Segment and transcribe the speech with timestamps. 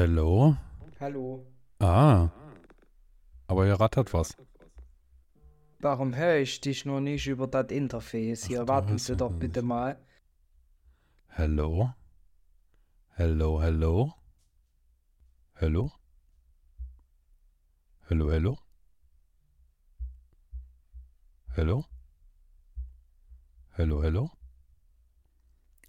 [0.00, 0.56] Hallo?
[0.98, 1.44] Hallo.
[1.78, 2.30] Ah.
[3.48, 4.34] Aber hier rattert was.
[5.78, 8.46] Warum höre ich dich noch nicht über das Interface?
[8.46, 9.68] Hier, Ach, warten Sie doch noch bitte nicht.
[9.68, 9.98] mal.
[11.28, 11.92] Hallo?
[13.18, 14.14] Hallo, hallo?
[15.56, 15.92] Hallo?
[18.08, 18.58] Hallo, hallo?
[21.58, 21.84] Hallo?
[23.76, 24.30] Hallo, hallo?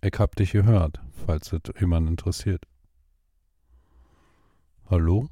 [0.02, 2.66] Ich hab dich gehört, falls es jemand interessiert.
[4.92, 5.30] Hallo?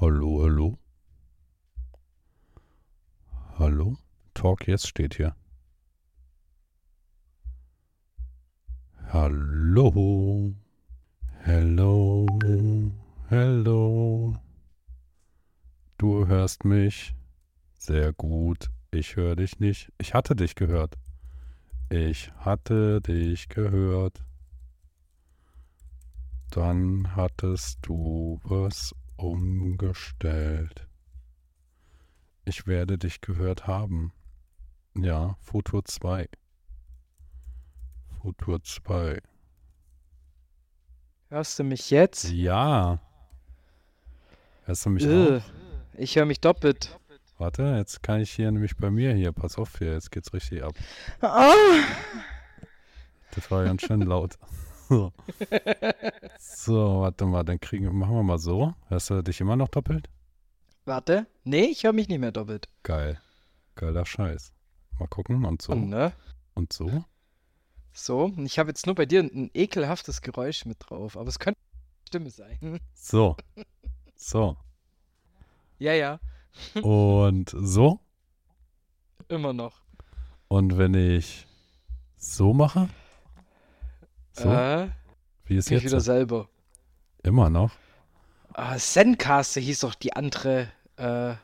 [0.00, 0.78] Hallo, hallo?
[3.58, 3.96] Hallo?
[4.32, 5.34] Talk jetzt steht hier.
[9.08, 10.54] Hallo?
[11.44, 12.26] Hallo?
[13.28, 14.36] Hallo?
[15.98, 17.12] Du hörst mich?
[17.76, 18.70] Sehr gut.
[18.92, 19.92] Ich höre dich nicht.
[19.98, 20.94] Ich hatte dich gehört.
[21.90, 24.24] Ich hatte dich gehört.
[26.54, 30.86] Dann hattest du was umgestellt.
[32.44, 34.12] Ich werde dich gehört haben.
[34.96, 36.28] Ja, Futur 2.
[38.22, 39.20] Futur 2.
[41.30, 42.30] Hörst du mich jetzt?
[42.30, 43.00] Ja.
[44.62, 45.42] Hörst du mich Äh, auch?
[45.98, 46.96] ich höre mich doppelt.
[47.36, 49.32] Warte, jetzt kann ich hier nämlich bei mir hier.
[49.32, 50.74] Pass auf hier, jetzt geht's richtig ab.
[51.20, 51.52] Ah!
[53.32, 54.38] Das war ganz schön laut.
[54.94, 55.12] So.
[56.38, 58.74] so, warte mal, dann kriegen machen wir mal so.
[58.86, 60.08] Hörst du dich immer noch doppelt?
[60.84, 61.26] Warte.
[61.42, 62.68] Nee, ich höre mich nicht mehr doppelt.
[62.84, 63.20] Geil.
[63.74, 64.52] Geiler Scheiß.
[65.00, 65.72] Mal gucken und so.
[65.72, 66.12] Und, ne?
[66.54, 67.04] Und so.
[67.92, 71.40] So, und ich habe jetzt nur bei dir ein ekelhaftes Geräusch mit drauf, aber es
[71.40, 71.60] könnte
[72.06, 72.78] Stimme sein.
[72.94, 73.36] So.
[74.16, 74.56] So.
[75.78, 76.20] Ja, ja,
[76.80, 77.98] Und so.
[79.28, 79.82] immer noch.
[80.46, 81.46] Und wenn ich
[82.16, 82.88] so mache?
[84.34, 84.48] So?
[84.50, 84.88] Äh,
[85.46, 85.84] Wie ist jetzt?
[85.84, 86.48] wieder selber.
[87.22, 87.70] Immer noch?
[88.52, 91.34] Ah, Zencaster hieß doch die andere äh,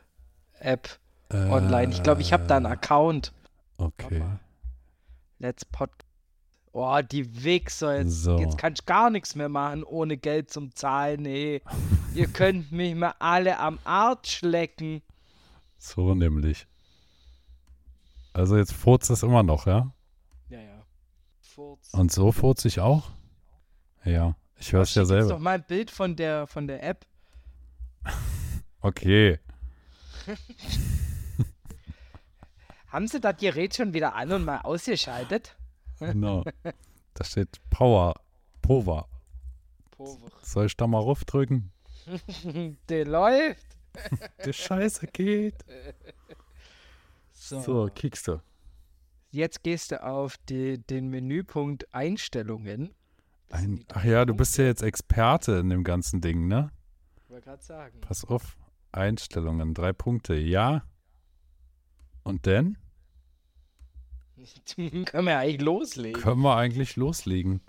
[0.61, 0.99] App
[1.33, 1.93] online.
[1.93, 3.33] Ich glaube, ich habe da einen Äh, Account.
[3.79, 4.23] Okay.
[5.39, 5.91] Let's Pod.
[6.73, 7.99] Oh, die Wichser.
[7.99, 8.39] Jetzt, So.
[8.39, 11.23] jetzt kann ich gar nichts mehr machen, ohne Geld zum Zahlen.
[11.23, 11.63] Nee.
[12.15, 15.03] Ihr könnt mich mal alle am Arsch lecken.
[15.79, 16.67] So nämlich.
[18.33, 19.93] Also jetzt furzt es immer noch, ja?
[21.93, 23.11] Und so furzt ich auch?
[24.05, 24.37] Ja.
[24.59, 25.39] Ich höre es ja Schick jetzt doch selber.
[25.39, 27.07] mal ein Bild von der, von der App.
[28.83, 29.39] Okay.
[32.89, 35.55] Haben Sie das Gerät schon wieder an und mal ausgeschaltet?
[35.99, 36.45] Genau.
[37.15, 38.15] Da steht Power.
[38.63, 39.07] Power.
[40.43, 41.71] Soll ich da mal raufdrücken?
[42.89, 43.67] Der läuft.
[44.47, 45.57] Die Scheiße geht.
[47.33, 47.61] So.
[47.61, 48.41] So, kickst du.
[49.31, 52.95] Jetzt gehst du auf die, den Menüpunkt Einstellungen.
[53.51, 56.71] Ein, ach ja, du bist ja jetzt Experte in dem ganzen Ding, ne?
[57.25, 58.01] Ich wollte gerade sagen.
[58.01, 58.57] Pass auf.
[58.93, 60.35] Einstellungen, drei Punkte.
[60.35, 60.83] Ja.
[62.25, 62.77] Und dann
[64.77, 66.21] Können wir eigentlich loslegen.
[66.21, 67.61] können wir eigentlich loslegen.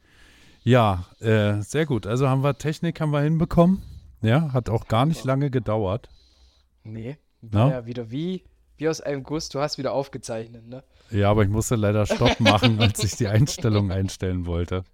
[0.63, 2.05] Ja, äh, sehr gut.
[2.05, 3.81] Also haben wir Technik haben wir hinbekommen.
[4.21, 6.09] Ja, hat auch gar nicht lange gedauert.
[6.83, 7.17] Nee.
[7.41, 8.43] War ja wieder wie,
[8.81, 9.47] wie aus einem Guss.
[9.49, 10.83] Du hast wieder aufgezeichnet, ne?
[11.11, 14.83] Ja, aber ich musste leider Stopp machen, als ich die Einstellung einstellen wollte.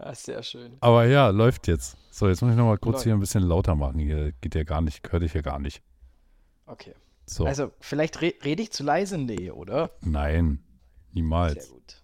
[0.00, 0.76] Ah, sehr schön.
[0.78, 1.96] Aber ja, läuft jetzt.
[2.12, 3.04] So, jetzt muss ich noch mal kurz Läuft.
[3.04, 3.98] hier ein bisschen lauter machen.
[3.98, 5.82] Hier geht ja gar nicht, hört ich ja gar nicht.
[6.66, 6.94] Okay.
[7.26, 9.18] So, Also, vielleicht re rede ich zu leise?
[9.18, 9.90] Nee, oder?
[10.00, 11.68] nein, Sehr niemals.
[11.68, 12.02] gut.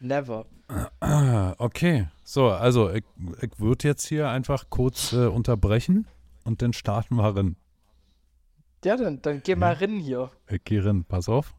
[0.00, 0.46] Never.
[1.58, 3.04] Okay, so, also ich,
[3.42, 6.06] ich würde jetzt hier einfach kurz äh, unterbrechen
[6.44, 7.56] und dann starten wir rein.
[8.84, 10.30] Ja, dann, dann geh mal rein hier.
[10.48, 11.54] Ich gehe rein, pass auf.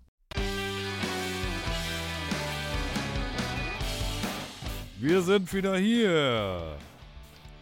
[4.99, 6.77] Wir sind wieder hier.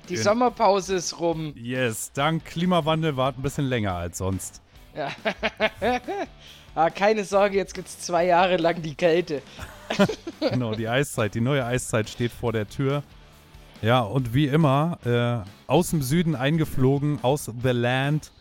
[0.09, 1.53] Die Gen- Sommerpause ist rum.
[1.55, 4.61] Yes, dank Klimawandel war es ein bisschen länger als sonst.
[4.95, 5.09] Ja.
[6.75, 9.41] ah, keine Sorge, jetzt gibt's zwei Jahre lang die Kälte.
[10.39, 13.03] Genau, die Eiszeit, die neue Eiszeit steht vor der Tür.
[13.81, 18.31] Ja, und wie immer, äh, aus dem Süden eingeflogen, aus The Land,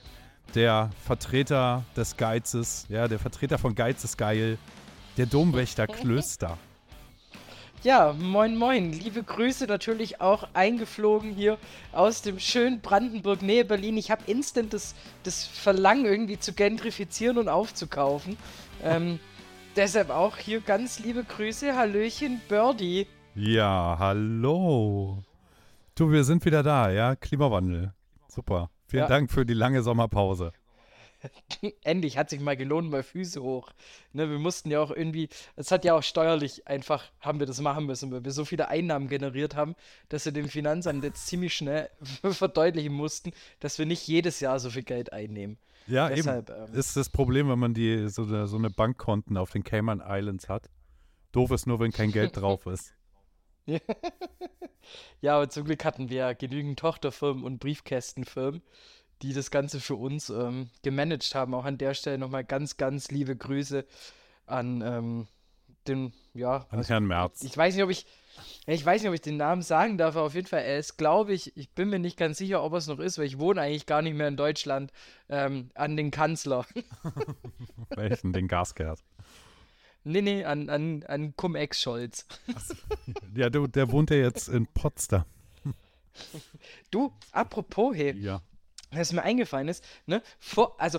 [0.54, 4.58] der Vertreter des Geizes, ja, der Vertreter von Geiz ist geil,
[5.16, 6.58] der Domwächter Klöster.
[7.82, 8.92] Ja, moin moin.
[8.92, 11.56] Liebe Grüße natürlich auch eingeflogen hier
[11.92, 13.96] aus dem schönen Brandenburg, Nähe Berlin.
[13.96, 18.36] Ich habe instant das, das Verlangen irgendwie zu gentrifizieren und aufzukaufen.
[18.84, 19.18] Ähm,
[19.76, 21.74] deshalb auch hier ganz liebe Grüße.
[21.74, 23.06] Hallöchen, Birdie.
[23.34, 25.22] Ja, hallo.
[26.00, 27.92] Du, wir sind wieder da, ja, Klimawandel.
[28.26, 28.70] Super.
[28.86, 29.06] Vielen Ja.
[29.06, 30.50] Dank für die lange Sommerpause.
[31.84, 33.68] endlich hat sich mal gelohnt, mal Füße hoch.
[34.14, 37.60] Ne, wir mussten ja auch irgendwie, es hat ja auch steuerlich einfach, haben wir das
[37.60, 39.74] machen müssen, weil wir so viele Einnahmen generiert haben,
[40.08, 41.90] dass wir dem Finanzamt jetzt ziemlich schnell
[42.22, 45.58] verdeutlichen mussten, dass wir nicht jedes Jahr so viel Geld einnehmen.
[45.86, 46.72] Ja, Deshalb, eben.
[46.72, 50.48] Ähm, ist das Problem, wenn man die so so eine Bankkonten auf den Cayman Islands
[50.48, 50.70] hat.
[51.32, 52.94] Doof ist nur, wenn kein Geld drauf ist.
[55.20, 58.62] ja, aber zum Glück hatten wir genügend Tochterfirmen und Briefkästenfirmen,
[59.22, 61.54] die das Ganze für uns ähm, gemanagt haben.
[61.54, 63.84] Auch an der Stelle nochmal ganz, ganz liebe Grüße
[64.46, 65.28] an ähm,
[65.86, 66.66] den, ja.
[66.70, 67.42] An Herrn Merz.
[67.42, 68.06] Ich weiß nicht, ob ich,
[68.66, 70.96] ich weiß nicht, ob ich den Namen sagen darf, aber auf jeden Fall, er ist,
[70.96, 73.38] glaube ich, ich bin mir nicht ganz sicher, ob er es noch ist, weil ich
[73.38, 74.92] wohne eigentlich gar nicht mehr in Deutschland,
[75.28, 76.66] ähm, an den Kanzler.
[77.90, 78.32] Welchen?
[78.32, 79.00] Den Gasgerd.
[80.04, 82.26] Nee, nee, an, an, an Cum-Ex-Scholz.
[83.34, 85.24] Ja, du, der wohnt ja jetzt in Potsdam.
[86.90, 88.42] Du, apropos, hey, ja.
[88.90, 90.98] was mir eingefallen ist, ne, vor, also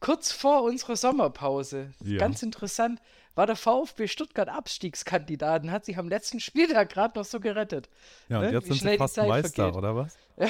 [0.00, 2.18] kurz vor unserer Sommerpause, ja.
[2.18, 3.00] ganz interessant,
[3.34, 7.88] war der VfB Stuttgart Abstiegskandidat und hat sich am letzten Spieltag gerade noch so gerettet.
[8.28, 8.52] Ja, und ne?
[8.52, 9.76] jetzt Wie sind sie fast Meister, vergeht.
[9.76, 10.16] oder was?
[10.36, 10.48] Ja.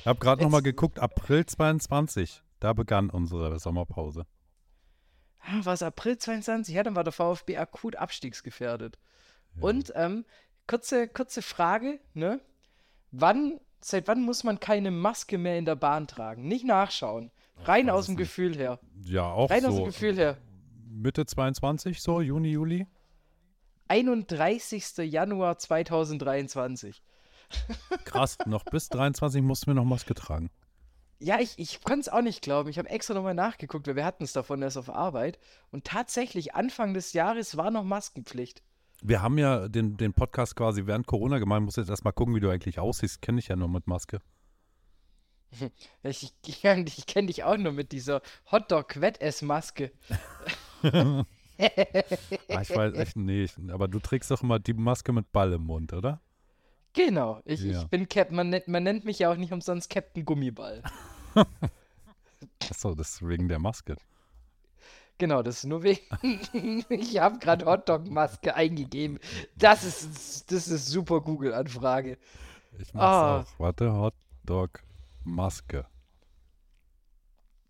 [0.00, 4.26] ich habe gerade nochmal geguckt, April 22, da begann unsere Sommerpause.
[5.46, 6.74] Ah, war es April 22?
[6.74, 8.98] Ja, dann war der VfB akut abstiegsgefährdet.
[9.56, 9.62] Ja.
[9.62, 10.24] Und ähm,
[10.66, 12.40] kurze, kurze Frage, ne?
[13.12, 16.48] Wann, seit wann muss man keine Maske mehr in der Bahn tragen?
[16.48, 17.30] Nicht nachschauen.
[17.62, 18.24] Rein aus dem nicht.
[18.24, 18.80] Gefühl her.
[19.04, 19.68] Ja, auch Rein so.
[19.68, 20.36] aus dem Gefühl her.
[20.88, 22.86] Mitte 22, so, Juni, Juli?
[23.88, 24.96] 31.
[24.98, 27.02] Januar 2023.
[28.04, 30.50] Krass, noch bis 23 mussten wir noch Maske tragen.
[31.18, 32.68] Ja, ich, ich kann es auch nicht glauben.
[32.68, 35.38] Ich habe extra nochmal nachgeguckt, weil wir hatten es davon erst auf Arbeit.
[35.70, 38.62] Und tatsächlich, Anfang des Jahres war noch Maskenpflicht.
[39.02, 41.60] Wir haben ja den, den Podcast quasi während Corona gemacht.
[41.60, 43.22] Ich muss jetzt erstmal gucken, wie du eigentlich aussiehst.
[43.22, 44.20] Kenne ich ja nur mit Maske.
[46.02, 48.20] Ich, ich, ich, kenne dich auch nur mit dieser
[48.50, 49.92] Hotdog-Wettess-Maske.
[50.82, 51.24] ah,
[51.58, 53.56] ich weiß echt nicht.
[53.70, 56.20] Aber du trägst doch immer die Maske mit Ball im Mund, oder?
[56.96, 57.40] Genau.
[57.44, 57.82] Ich, ja.
[57.82, 58.32] ich bin Cap.
[58.32, 60.82] Man, nennt, man nennt mich ja auch nicht umsonst Captain Gummiball.
[62.70, 63.96] Achso, das ist wegen der Maske.
[65.18, 66.00] Genau, das ist nur wegen.
[66.88, 69.18] ich habe gerade Hotdog-Maske eingegeben.
[69.56, 72.18] Das ist, das ist super Google-Anfrage.
[72.78, 73.52] Ich mach's oh.
[73.52, 73.60] auch.
[73.60, 73.92] Warte,
[74.46, 75.86] Hotdog-Maske.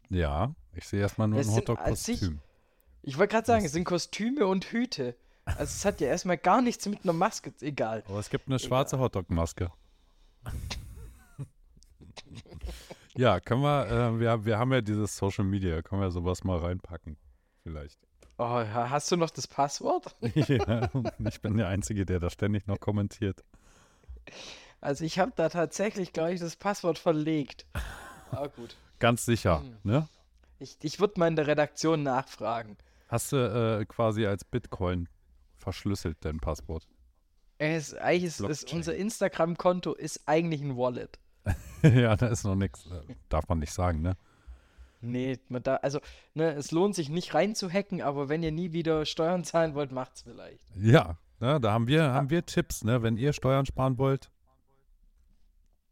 [0.08, 2.40] Ja, ich sehe erstmal nur das ein Hotdog-Kostüm.
[3.02, 5.17] Ich wollte gerade sagen, es sind Kostüme und Hüte.
[5.46, 8.02] Also es hat ja erstmal gar nichts mit einer Maske, egal.
[8.08, 9.70] Aber es gibt eine schwarze Hotdog-Maske.
[13.16, 16.58] ja, können wir, äh, wir, wir haben ja dieses Social Media, können wir sowas mal
[16.58, 17.16] reinpacken,
[17.62, 17.98] vielleicht.
[18.38, 20.14] Oh, hast du noch das Passwort?
[20.34, 20.90] ja,
[21.26, 23.43] ich bin der Einzige, der da ständig noch kommentiert.
[24.81, 27.66] Also ich habe da tatsächlich, glaube ich, das Passwort verlegt.
[28.31, 28.76] Aber gut.
[28.98, 29.78] Ganz sicher, hm.
[29.84, 30.08] ne?
[30.58, 32.76] Ich, ich würde mal in der Redaktion nachfragen.
[33.08, 35.08] Hast du äh, quasi als Bitcoin
[35.67, 36.87] verschlüsselt dein Passwort?
[37.59, 41.19] Es, eigentlich ist, ist unser Instagram-Konto ist eigentlich ein Wallet.
[41.83, 42.87] ja, da ist noch nichts.
[42.87, 44.17] Äh, darf man nicht sagen, ne?
[45.01, 45.99] Nee, man da, also,
[46.35, 50.23] ne, es lohnt sich nicht reinzuhacken, aber wenn ihr nie wieder Steuern zahlen wollt, macht's
[50.23, 50.63] vielleicht.
[50.77, 53.03] Ja, ne, da haben wir, haben wir Tipps, ne?
[53.03, 54.31] Wenn ihr Steuern sparen wollt,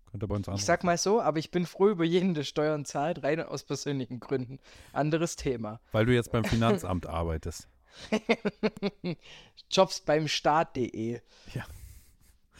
[0.06, 0.60] könnt ihr bei uns anrufen.
[0.60, 3.64] Ich sag mal so, aber ich bin froh über jeden, der Steuern zahlt, rein aus
[3.64, 4.60] persönlichen Gründen.
[4.92, 5.80] Anderes Thema.
[5.90, 7.68] Weil du jetzt beim Finanzamt arbeitest.
[9.70, 11.20] Jobs beim Staat.de.
[11.54, 11.64] Ja.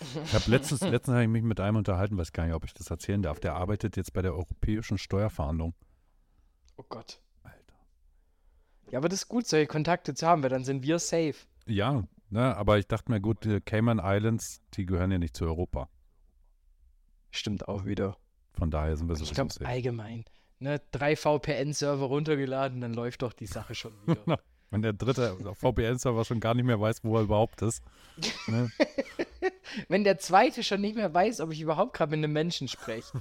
[0.00, 2.74] Ich habe letztens, letztens habe ich mich mit einem unterhalten, weiß gar nicht, ob ich
[2.74, 3.40] das erzählen darf.
[3.40, 5.74] Der arbeitet jetzt bei der Europäischen Steuerfahndung.
[6.76, 7.20] Oh Gott.
[7.42, 7.74] Alter.
[8.90, 11.34] Ja, aber das ist gut, solche Kontakte zu haben, weil dann sind wir safe.
[11.66, 15.44] Ja, ne, aber ich dachte mir, gut, die Cayman Islands, die gehören ja nicht zu
[15.44, 15.88] Europa.
[17.30, 18.16] Stimmt auch wieder.
[18.52, 20.24] Von daher sind wir so Ich glaube, allgemein.
[20.58, 24.40] Ne, drei VPN-Server runtergeladen, dann läuft doch die Sache schon wieder.
[24.70, 27.82] Wenn der dritte VPN-Server schon gar nicht mehr weiß, wo er überhaupt ist.
[28.48, 28.70] Ne?
[29.88, 33.12] Wenn der zweite schon nicht mehr weiß, ob ich überhaupt gerade mit einem Menschen spreche.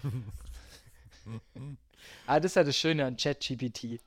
[2.27, 3.99] ah, das ist ja das Schöne an ChatGPT.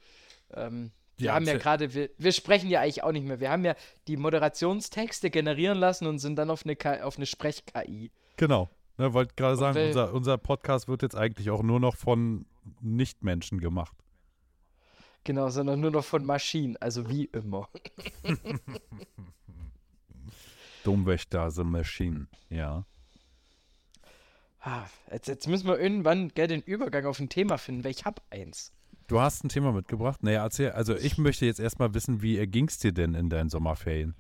[0.54, 3.40] Ähm, wir ja, haben ja gerade, wir, wir, sprechen ja eigentlich auch nicht mehr.
[3.40, 3.74] Wir haben ja
[4.06, 8.10] die Moderationstexte generieren lassen und sind dann auf eine, auf eine Sprech-KI.
[8.36, 8.68] Genau.
[8.98, 12.46] Ne, Wollte gerade sagen, unser, unser Podcast wird jetzt eigentlich auch nur noch von
[12.80, 13.96] Nichtmenschen gemacht.
[15.26, 17.68] Genau, sondern nur noch von Maschinen, also wie immer.
[20.84, 22.84] Domwächter, the Machine, ja.
[24.60, 28.04] Ah, jetzt, jetzt, müssen wir irgendwann gell, den Übergang auf ein Thema finden, weil ich
[28.04, 28.70] habe eins.
[29.08, 30.22] Du hast ein Thema mitgebracht?
[30.22, 30.70] Naja, erzähl.
[30.70, 34.14] Also ich möchte jetzt erstmal wissen, wie ging es dir denn in deinen Sommerferien?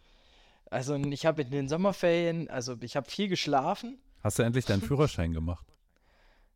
[0.72, 4.00] Also ich habe in den Sommerferien, also ich habe viel geschlafen.
[4.24, 5.66] Hast du endlich deinen Führerschein gemacht?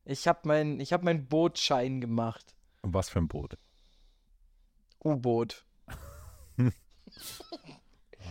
[0.04, 2.57] Ich habe meinen hab mein Bootschein gemacht.
[2.83, 3.57] Und was für ein Boot?
[5.04, 5.64] U-Boot.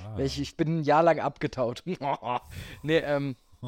[0.05, 0.19] Ah.
[0.19, 1.83] Ich, ich bin ein Jahr lang abgetaut.
[2.83, 3.35] nee, ähm,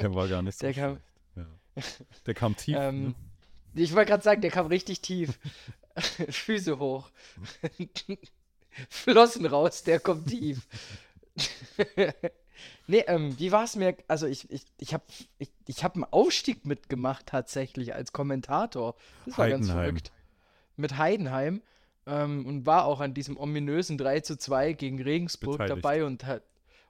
[0.00, 1.04] Der war gar nicht so der kam, schlecht.
[1.36, 1.46] Ja.
[2.26, 2.76] Der kam tief.
[2.78, 3.14] Ähm,
[3.74, 3.82] ne?
[3.82, 5.38] Ich wollte gerade sagen, der kam richtig tief.
[6.30, 7.10] Füße hoch.
[8.88, 10.66] Flossen raus, der kommt tief.
[12.86, 13.96] nee, ähm, wie war es mir?
[14.08, 15.04] Also ich, ich, ich habe
[15.38, 18.94] ich, ich hab einen Aufstieg mitgemacht tatsächlich als Kommentator.
[19.26, 19.84] Das war ganz Heidenheim.
[19.88, 20.12] verrückt.
[20.76, 21.62] Mit Heidenheim.
[22.06, 25.84] Ähm, und war auch an diesem ominösen 3 zu 2 gegen Regensburg Beteiligt.
[25.84, 26.42] dabei und hat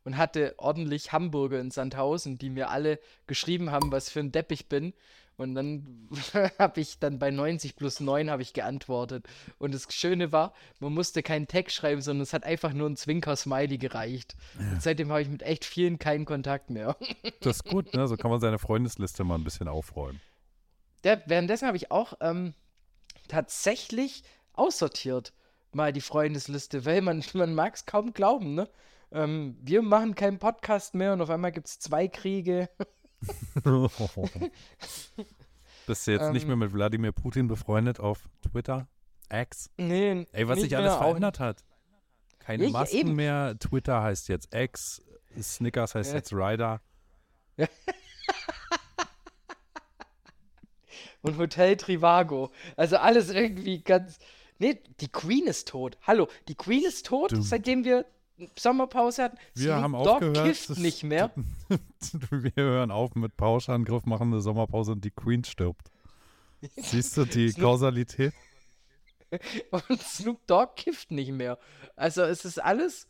[0.04, 4.52] und hatte ordentlich Hamburger in Sandhausen, die mir alle geschrieben haben, was für ein Depp
[4.52, 4.92] ich bin.
[5.36, 6.08] Und dann
[6.58, 9.26] habe ich dann bei 90 plus 9 habe ich geantwortet.
[9.58, 12.96] Und das Schöne war, man musste keinen Text schreiben, sondern es hat einfach nur ein
[12.96, 14.36] Zwinker-Smiley gereicht.
[14.58, 16.96] Und seitdem habe ich mit echt vielen keinen Kontakt mehr.
[17.40, 18.06] Das ist gut, ne?
[18.08, 20.20] So kann man seine Freundesliste mal ein bisschen aufräumen.
[21.02, 22.54] Der, währenddessen habe ich auch ähm,
[23.28, 25.32] tatsächlich aussortiert,
[25.72, 28.68] mal die Freundesliste, weil man, man mag es kaum glauben, ne?
[29.12, 32.68] Ähm, wir machen keinen Podcast mehr und auf einmal gibt es zwei Kriege.
[35.86, 36.48] Bist du jetzt nicht Ähm.
[36.48, 38.88] mehr mit Wladimir Putin befreundet auf Twitter?
[39.32, 39.70] X?
[39.76, 41.64] Nee, Ey, was nicht sich alles verändert hat.
[42.38, 43.14] Keine Ich- Masken eben.
[43.14, 43.56] mehr.
[43.58, 45.02] Twitter heißt jetzt X.
[45.40, 46.16] Snickers heißt Ja.
[46.16, 46.80] jetzt Ryder.
[51.24, 52.50] Und Hotel Trivago.
[52.76, 54.18] Also alles irgendwie ganz.
[54.58, 55.96] Nee, die Queen ist tot.
[56.06, 58.04] Hallo, die Queen ist tot, Du- seitdem wir
[58.58, 59.38] Sommerpause hatten.
[59.54, 60.46] Wir Snoop haben aufgehört.
[60.46, 61.30] kifft nicht mehr.
[62.30, 65.88] Wir hören auf mit Pauschangriff, machen eine Sommerpause und die Queen stirbt.
[66.76, 68.32] Siehst du die Snoop- Kausalität?
[69.70, 71.58] Und Snoop Dogg kifft nicht mehr.
[71.96, 73.08] Also es ist alles.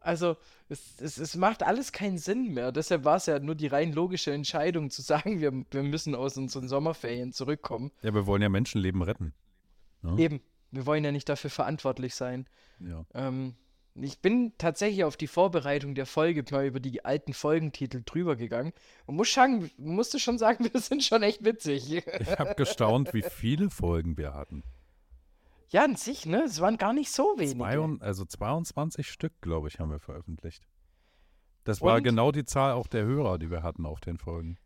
[0.00, 0.36] Also
[0.68, 2.72] es, es, es macht alles keinen Sinn mehr.
[2.72, 6.36] Deshalb war es ja nur die rein logische Entscheidung zu sagen, wir, wir müssen aus
[6.36, 7.90] unseren Sommerferien zurückkommen.
[8.02, 9.34] Ja, wir wollen ja Menschenleben retten.
[10.02, 10.16] Ja.
[10.16, 10.40] Eben,
[10.70, 12.46] wir wollen ja nicht dafür verantwortlich sein.
[12.80, 13.04] Ja.
[13.14, 13.54] Ähm,
[13.94, 18.72] ich bin tatsächlich auf die Vorbereitung der Folge mal über die alten Folgentitel drüber gegangen
[19.06, 21.92] und muss sagen, musste schon sagen, wir sind schon echt witzig.
[21.92, 24.62] Ich habe gestaunt, wie viele Folgen wir hatten.
[25.70, 26.42] Ja, an sich, ne?
[26.44, 27.58] Es waren gar nicht so wenige.
[27.58, 30.66] Zwei, also 22 Stück, glaube ich, haben wir veröffentlicht.
[31.64, 32.02] Das war Und?
[32.02, 34.58] genau die Zahl auch der Hörer, die wir hatten auf den Folgen.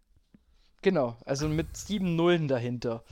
[0.82, 3.04] Genau, also mit sieben Nullen dahinter.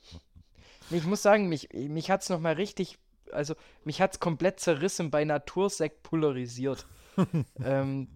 [0.90, 2.98] ich muss sagen, mich, mich hat es nochmal richtig,
[3.32, 3.54] also
[3.84, 6.86] mich hat es komplett zerrissen bei Natursekt polarisiert.
[7.62, 8.08] ähm,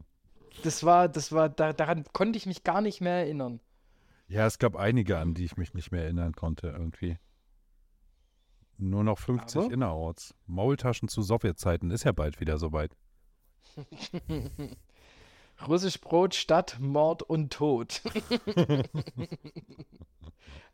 [0.62, 3.60] das war, das war, da, daran konnte ich mich gar nicht mehr erinnern.
[4.28, 7.18] Ja, es gab einige, an die ich mich nicht mehr erinnern konnte irgendwie.
[8.80, 9.72] Nur noch 50 Aber?
[9.72, 10.34] innerorts.
[10.46, 12.96] Maultaschen zu Sowjetzeiten ist ja bald wieder soweit.
[15.68, 18.00] Russisch Brot, Stadt, Mord und Tod.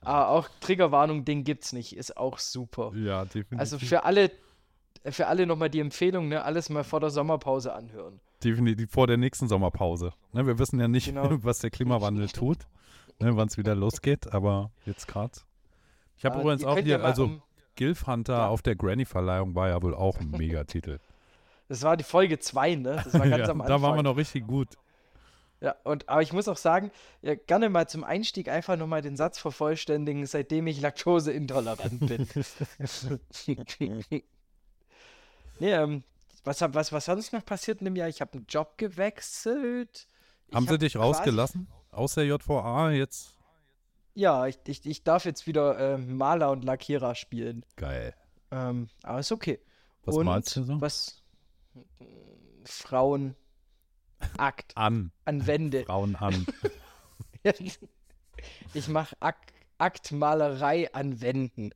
[0.01, 2.93] ah, auch Triggerwarnung, den gibt's nicht, ist auch super.
[2.95, 3.59] Ja, definitiv.
[3.59, 4.31] Also für alle,
[5.05, 8.21] für alle nochmal die Empfehlung, ne, alles mal vor der Sommerpause anhören.
[8.45, 10.13] definitiv vor der nächsten Sommerpause.
[10.33, 11.29] Ne, wir wissen ja nicht, Genau.
[11.43, 12.59] was der Klimawandel tut,
[13.19, 15.33] ne, wann es wieder losgeht, aber jetzt gerade.
[16.17, 17.41] Ich habe Ah, übrigens auch hier, ja also
[17.77, 18.49] Gilf Hunter Ja.
[18.49, 20.99] auf der Granny-Verleihung war ja wohl auch ein Megatitel.
[21.69, 23.01] Das war die Folge 2, ne?
[23.03, 23.67] Das war ganz ja, am Anfang.
[23.67, 24.69] da waren wir noch richtig gut.
[25.61, 26.93] Ja, und, aber ich muss auch sagen,
[27.23, 32.29] ja, gerne mal zum Einstieg einfach nochmal den Satz vervollständigen, seitdem ich laktoseintolerant bin.
[35.59, 36.05] nee, ähm,
[36.45, 38.09] was, was, was sonst noch passiert in dem Jahr?
[38.09, 40.07] Ich habe einen Job gewechselt.
[40.55, 41.67] Haben sie dich rausgelassen?
[41.91, 43.36] Aus der JVA jetzt?
[44.17, 47.67] Ja, ich, ich, ich darf jetzt wieder ähm, Maler und Lackierer spielen.
[47.77, 48.15] Geil.
[48.51, 49.61] Ähm, aber ist okay.
[50.05, 50.81] Was und malst du so?
[50.81, 51.23] Was?
[52.65, 53.37] Frauen.
[54.39, 54.73] Akt.
[54.77, 55.13] An.
[55.27, 55.85] An Wände.
[55.85, 56.47] Frauen an.
[58.75, 61.73] ich mache Akt, Aktmalerei an Wänden.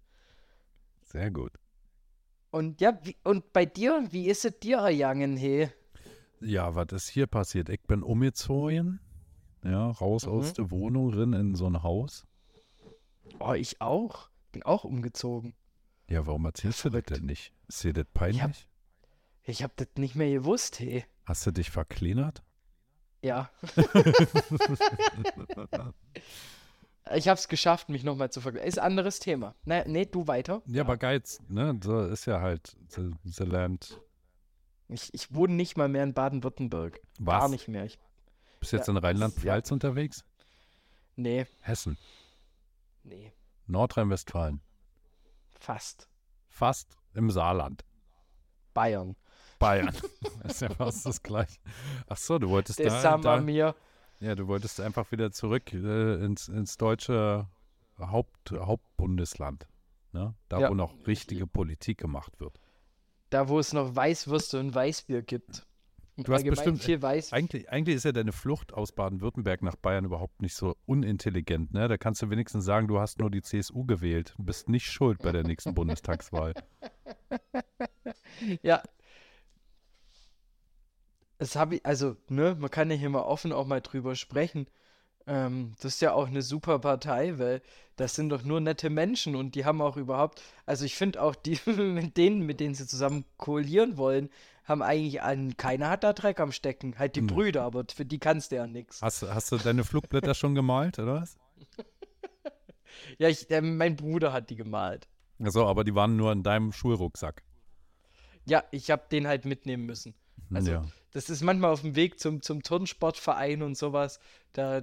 [1.03, 1.53] Sehr gut.
[2.51, 5.69] Und ja, wie, und bei dir, wie ist es dir ergangen, he?
[6.41, 7.69] Ja, was ist hier passiert?
[7.69, 8.99] Ich bin umgezogen.
[9.63, 10.33] Ja, raus Mhm.
[10.33, 12.27] aus der Wohnung, rein in so ein Haus.
[13.39, 14.29] Oh, ich auch.
[14.53, 15.55] Bin auch umgezogen.
[16.09, 17.53] Ja, warum erzählst du das denn nicht?
[17.69, 18.67] Ist dir das peinlich?
[19.45, 21.05] Ich hab das nicht mehr gewusst, he.
[21.25, 22.43] Hast du dich verkleinert?
[23.23, 23.51] Ja.
[27.15, 28.69] ich hab's geschafft, mich nochmal zu vergleichen.
[28.69, 29.55] Ist ein anderes Thema.
[29.65, 30.63] Na, nee, du weiter.
[30.67, 31.79] Ja, aber Geiz, ne?
[31.83, 34.01] So ist ja halt the, the Land.
[34.89, 37.01] Ich, ich wohne nicht mal mehr in Baden-Württemberg.
[37.19, 37.41] Was?
[37.41, 37.85] Gar nicht mehr.
[37.85, 37.99] Ich,
[38.59, 40.25] Bist jetzt Ja, in Rheinland-Pfalz unterwegs?
[41.17, 41.99] nee, Hessen.
[43.03, 43.33] Nee,
[43.67, 44.61] Nordrhein-Westfalen.
[45.59, 46.09] fast.
[46.49, 47.85] Fast im Saarland.
[48.75, 49.17] Bayern.
[49.59, 49.95] Bayern.
[50.45, 51.59] ist ja fast das gleiche.
[52.09, 53.75] Ach so, du wolltest Das da, haben wir da mir.
[54.21, 57.49] Ja, du wolltest einfach wieder zurück äh, ins, ins deutsche
[57.99, 59.67] Haupt, Hauptbundesland.
[60.13, 60.35] Ne?
[60.49, 60.71] Da, Ja.
[60.71, 62.59] wo noch richtige Politik gemacht wird.
[63.31, 65.67] Da, wo es noch Weißwürste und Weißbier gibt.
[66.17, 67.33] Du hast bestimmt- viel Weiß.
[67.33, 71.73] Eigentlich, eigentlich ist ja deine Flucht aus Baden-Württemberg nach Bayern überhaupt nicht so unintelligent.
[71.73, 71.89] Ne?
[71.89, 74.35] Da kannst du wenigstens sagen, du hast nur die CSU gewählt.
[74.37, 76.55] Du bist nicht schuld bei der nächsten Bundestagswahl.
[78.63, 78.83] Ja.
[81.39, 84.67] Das habe ich, also, ne, man kann ja hier mal offen auch mal drüber sprechen.
[85.27, 87.63] Ähm, das ist ja auch eine super Partei, weil
[87.97, 91.35] das sind doch nur nette Menschen und die haben auch überhaupt, also ich finde auch
[91.35, 94.31] die mit denen, mit denen sie zusammen koalieren wollen,
[94.71, 96.99] haben eigentlich einen, keiner hat da Dreck am Stecken.
[96.99, 97.27] Halt die Hm.
[97.27, 99.03] Brüder, aber für die kannst du ja nichts.
[99.03, 101.37] Hast, du- hast du deine Flugblätter schon gemalt, oder was?
[103.19, 105.09] Ja, ich, äh, mein Bruder hat die gemalt.
[105.43, 107.43] Achso, aber die waren nur in deinem Schulrucksack.
[108.47, 110.15] Ja, ich habe den halt mitnehmen müssen.
[110.53, 110.85] Also, ja.
[111.13, 114.19] Das ist manchmal auf dem Weg zum, zum Turnsportverein und sowas.
[114.53, 114.83] Da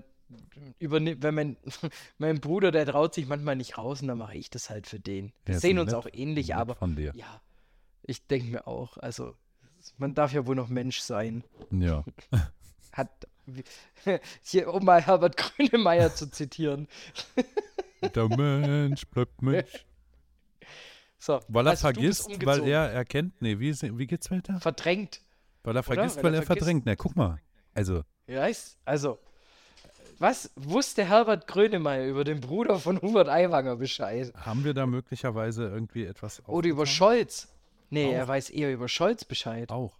[0.79, 1.57] übernimmt, wenn mein,
[2.17, 4.99] mein Bruder, der traut sich manchmal nicht raus und dann mache ich das halt für
[4.99, 5.33] den.
[5.45, 7.11] Wir ist sehen nett- uns auch ähnlich, nett aber Von dir.
[7.15, 7.41] ja,
[8.03, 9.35] ich denke mir auch, also
[9.97, 11.43] man darf ja wohl noch Mensch sein.
[11.71, 12.03] Ja.
[12.93, 13.27] Hat,
[14.41, 16.87] hier, um mal Herbert Grönemeyer zu zitieren.
[18.15, 19.85] Der Mensch bleibt Mensch.
[21.19, 23.41] So, Weil er also vergisst, weil er erkennt.
[23.41, 24.59] Nee, wie, wie geht's weiter?
[24.59, 25.21] verdrängt.
[25.63, 26.85] Weil er vergisst, Weil weil er er verdrängt.
[26.85, 27.39] Na, guck mal.
[27.73, 29.17] Also, Ja, ist, also,
[30.19, 34.31] was wusste Herbert Grönemeyer über den Bruder von Hubert Aiwanger Bescheid?
[34.35, 36.85] haben wir da möglicherweise irgendwie etwas Oder über?
[36.85, 37.47] Scholz?
[37.89, 38.13] Nee, Auch.
[38.13, 39.71] er weiß eher über Scholz Bescheid.
[39.71, 39.97] Auch.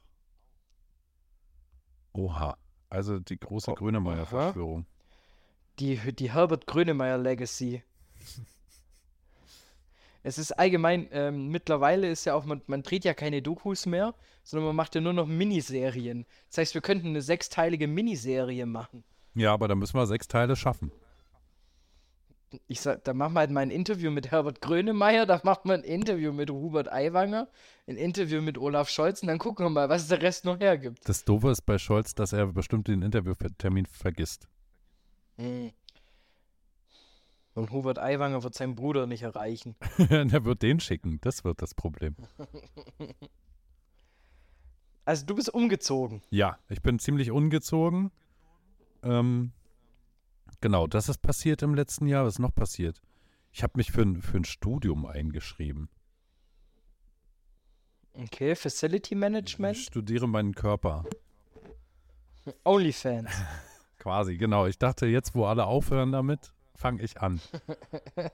[2.14, 2.58] Oha.
[2.90, 4.86] Also die große Oh, Grönemeyer-Verschwörung.
[5.80, 7.84] Die, die Herbert Grönemeyer Legacy.
[10.24, 14.14] Es ist allgemein, ähm, mittlerweile ist ja auch, man, man dreht ja keine Dokus mehr,
[14.44, 16.26] sondern man macht ja nur noch Miniserien.
[16.50, 19.04] Das heißt, wir könnten eine sechsteilige Miniserie machen.
[19.36, 20.92] Ja, aber da müssen wir sechs Teile schaffen.
[22.68, 25.74] Ich sag, da machen wir halt mal ein Interview mit Herbert Grönemeyer, da machen wir
[25.74, 27.50] ein Interview mit Hubert Aiwanger,
[27.88, 31.08] ein Interview mit Olaf Scholz und dann gucken wir mal, was der Rest noch hergibt.
[31.10, 34.48] Das Doofe ist bei Scholz, dass er bestimmt den Interviewtermin vergisst.
[35.38, 35.72] Hm.
[37.54, 39.76] Und Hubert Aiwanger wird seinen Bruder nicht erreichen.
[40.10, 41.20] er wird den schicken.
[41.22, 42.16] Das wird das Problem.
[45.08, 46.22] Also du bist umgezogen.
[46.32, 48.12] Ja, ich bin ziemlich ungezogen.
[49.04, 49.54] Ähm,
[50.62, 52.26] genau, das ist passiert im letzten Jahr.
[52.26, 53.02] Was ist noch passiert?
[53.52, 55.90] Ich habe mich für ein, für ein Studium eingeschrieben.
[58.14, 61.06] Okay, Facility Ich Management, studiere meinen Körper.
[62.64, 63.30] OnlyFans.
[64.00, 64.66] Quasi, genau.
[64.68, 67.42] Ich dachte, jetzt, wo alle aufhören damit, fange ich an.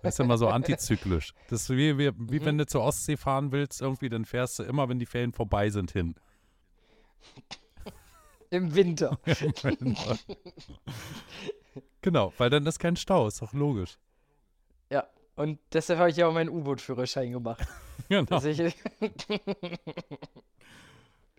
[0.02, 1.34] Das ist immer so antizyklisch.
[1.50, 4.64] Das ist wie, wie, wie wenn du zur Ostsee fahren willst, irgendwie, dann fährst du
[4.64, 6.16] immer, wenn die Ferien vorbei sind, hin.
[8.50, 9.18] Im Winter.
[12.04, 13.98] genau, weil dann ist kein Stau, ist doch logisch.
[14.92, 17.66] Ja, und deshalb habe ich ja auch meinen U-Boot-Führerschein gemacht.
[18.10, 18.39] Genau.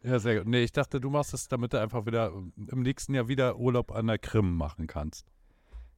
[0.03, 0.47] Ja, sehr gut.
[0.49, 3.91] Nee, ich dachte, du machst es, damit du einfach wieder im nächsten Jahr wieder Urlaub
[3.93, 5.27] an der Krim machen kannst.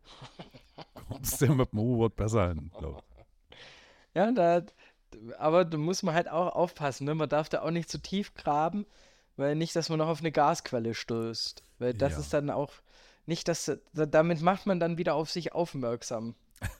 [1.08, 3.56] Kommst du mit dem U-Boot besser hin, glaub ich.
[4.14, 4.62] ja, da,
[5.38, 7.14] aber da muss man halt auch aufpassen, ne?
[7.14, 8.86] Man darf da auch nicht zu tief graben,
[9.36, 11.64] weil nicht, dass man noch auf eine Gasquelle stößt.
[11.78, 12.18] Weil das Ja.
[12.20, 12.72] ist dann auch
[13.26, 16.34] nicht, dass da- damit macht man dann wieder auf sich aufmerksam.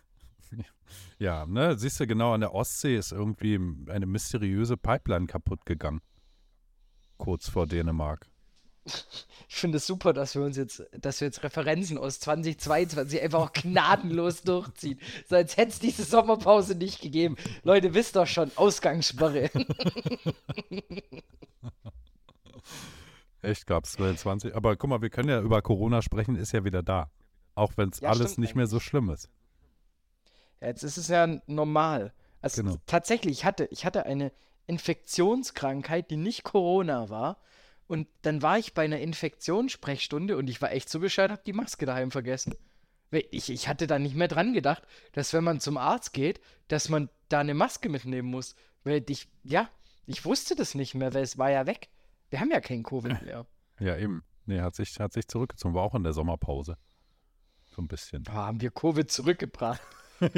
[1.19, 3.59] Ja, ne, siehst du, genau an der Ostsee ist irgendwie
[3.91, 6.01] eine mysteriöse Pipeline kaputt gegangen.
[7.17, 8.27] Kurz vor Dänemark.
[9.49, 13.41] Ich finde es super, dass wir uns jetzt, dass wir jetzt Referenzen aus 2022 einfach
[13.41, 15.01] auch gnadenlos durchziehen.
[15.29, 17.37] So als hätte es diese Sommerpause nicht gegeben.
[17.63, 19.51] Leute, wisst doch schon, Ausgangssperre.
[23.47, 24.55] Echt, gab's 22.
[24.57, 27.11] Aber guck mal, wir können ja über Corona sprechen, ist ja wieder da.
[27.55, 29.31] Auch wenn es Ja, alles stimmt nicht mehr so schlimm ist.
[30.61, 32.13] Jetzt ist es ja normal.
[32.41, 32.77] Also Genau.
[32.87, 34.33] tatsächlich, ich hatte, ich hatte eine
[34.67, 37.39] Infektionskrankheit, die nicht Corona war.
[37.87, 41.53] Und dann war ich bei einer Infektionssprechstunde und ich war echt so bescheuert, hab die
[41.53, 42.55] Maske daheim vergessen.
[43.13, 44.83] Ich, ich hatte da nicht mehr dran gedacht,
[45.13, 48.57] dass wenn man zum Arzt geht, dass man da eine Maske mitnehmen muss.
[48.83, 49.69] Weil ich, ja,
[50.07, 51.89] ich wusste das nicht mehr, weil es war ja weg.
[52.37, 53.47] Wir haben ja kein Covid mehr.
[53.81, 54.23] Ja, eben.
[54.45, 55.75] Nee, hat sich, hat sich zurückgezogen.
[55.75, 56.77] War auch in der Sommerpause.
[57.65, 58.25] So ein bisschen.
[58.25, 59.81] Boah, haben wir Covid zurückgebracht.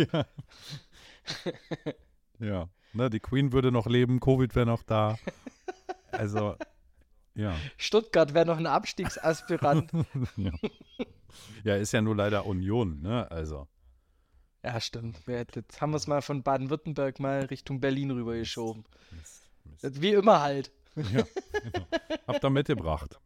[2.38, 2.68] Ja.
[2.92, 5.18] Ne, die Queen würde noch leben, Covid wäre noch da.
[6.12, 6.56] Also,
[7.34, 7.54] ja.
[7.76, 9.90] Stuttgart wäre noch ein Abstiegsaspirant.
[10.36, 10.52] ja.
[11.64, 13.28] Ja, ist ja nur leider Union, ne?
[13.28, 13.66] Also.
[14.62, 15.18] Ja, stimmt.
[15.26, 18.84] Jetzt haben wir es mal von Baden-Württemberg mal Richtung Berlin rübergeschoben.
[19.10, 20.00] Mist, Mist.
[20.00, 20.70] Wie immer halt.
[21.12, 21.24] Ja,
[21.62, 21.86] genau.
[22.26, 23.20] Habt ihr mitgebracht,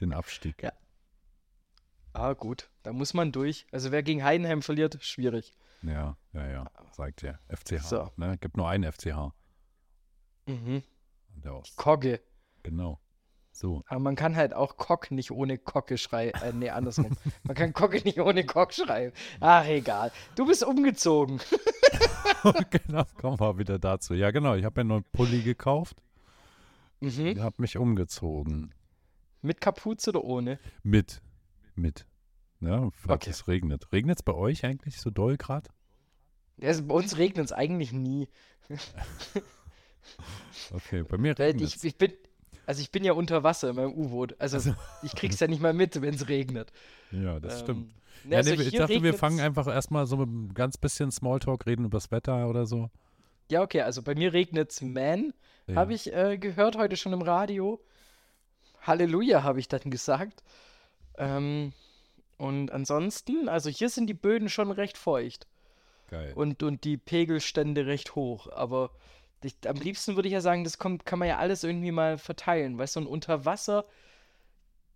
[0.00, 0.62] den Abstieg.
[0.62, 0.72] Ja.
[2.12, 2.70] Ah, gut.
[2.82, 3.66] Da muss man durch.
[3.72, 5.52] Also wer gegen Heidenheim verliert, schwierig.
[5.82, 6.70] Ja, ja, ja.
[6.92, 7.38] Sagt ja.
[7.48, 7.82] FCH.
[7.82, 8.10] So.
[8.16, 8.38] Ne?
[8.38, 9.32] Gibt nur einen FCH.
[10.46, 10.82] Mhm.
[11.44, 11.76] Der Ost.
[11.76, 12.20] Kogge.
[12.62, 13.00] Genau.
[13.52, 13.82] So.
[13.86, 16.38] Aber man kann halt auch Kock nicht ohne Kocke schreiben.
[16.42, 17.16] Äh, nee, andersrum.
[17.42, 19.14] man kann Kocke nicht ohne Kock schreiben.
[19.40, 20.12] Ach, egal.
[20.34, 21.40] Du bist umgezogen.
[22.70, 24.14] genau, kommen wir wieder dazu.
[24.14, 24.54] Ja, genau.
[24.54, 26.02] Ich habe mir nur einen Pulli gekauft.
[27.00, 27.34] Mhm.
[27.34, 28.74] Der hat mich umgezogen.
[29.42, 30.58] Mit Kapuze oder ohne?
[30.82, 31.20] Mit.
[31.74, 32.06] Mit.
[32.60, 33.30] Ja, falls Okay.
[33.30, 33.92] es regnet.
[33.92, 35.70] Regnet es bei euch eigentlich so doll gerade?
[36.56, 38.28] Ja, also bei uns regnet es eigentlich nie.
[40.72, 42.12] Okay, bei mir regnet ich, ich bin,
[42.64, 44.34] also ich bin ja unter Wasser in meinem U-Boot.
[44.40, 46.72] Also ich krieg's ja nicht mal mit, wenn es regnet.
[47.10, 47.90] Ja, das stimmt.
[48.24, 51.10] Ähm, Ja, also nee, ich dachte, wir fangen einfach erstmal so mit einem ganz bisschen
[51.12, 52.90] Smalltalk, reden über das Wetter oder so.
[53.50, 55.32] Ja, okay, also bei mir regnet's Man,
[55.66, 55.76] Ja.
[55.76, 57.80] habe ich äh, gehört heute schon im Radio.
[58.82, 60.42] Halleluja, habe ich dann gesagt.
[61.18, 61.72] Ähm,
[62.38, 65.46] und ansonsten, also hier sind die Böden schon recht feucht
[66.10, 66.32] Geil.
[66.34, 68.48] und, und die Pegelstände recht hoch.
[68.52, 68.90] Aber
[69.42, 72.18] ich, am liebsten würde ich ja sagen, das kommt, kann man ja alles irgendwie mal
[72.18, 72.78] verteilen.
[72.78, 73.86] Weißt du, und unter Wasser,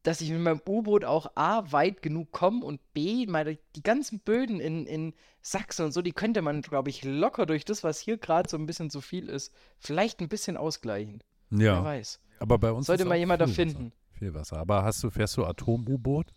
[0.03, 4.21] dass ich mit meinem U-Boot auch A, weit genug komme und B, meine, die ganzen
[4.21, 8.01] Böden in, in Sachsen und so, die könnte man, glaube ich, locker durch das, was
[8.01, 11.23] hier gerade so ein bisschen zu viel ist, vielleicht ein bisschen ausgleichen.
[11.51, 12.21] Wer ja, weiß.
[12.39, 13.87] aber bei uns Sollte mal jemand erfinden.
[13.87, 14.19] Wasser.
[14.19, 14.57] Viel Wasser.
[14.59, 16.33] Aber hast du, fährst du Atom-U-Boot?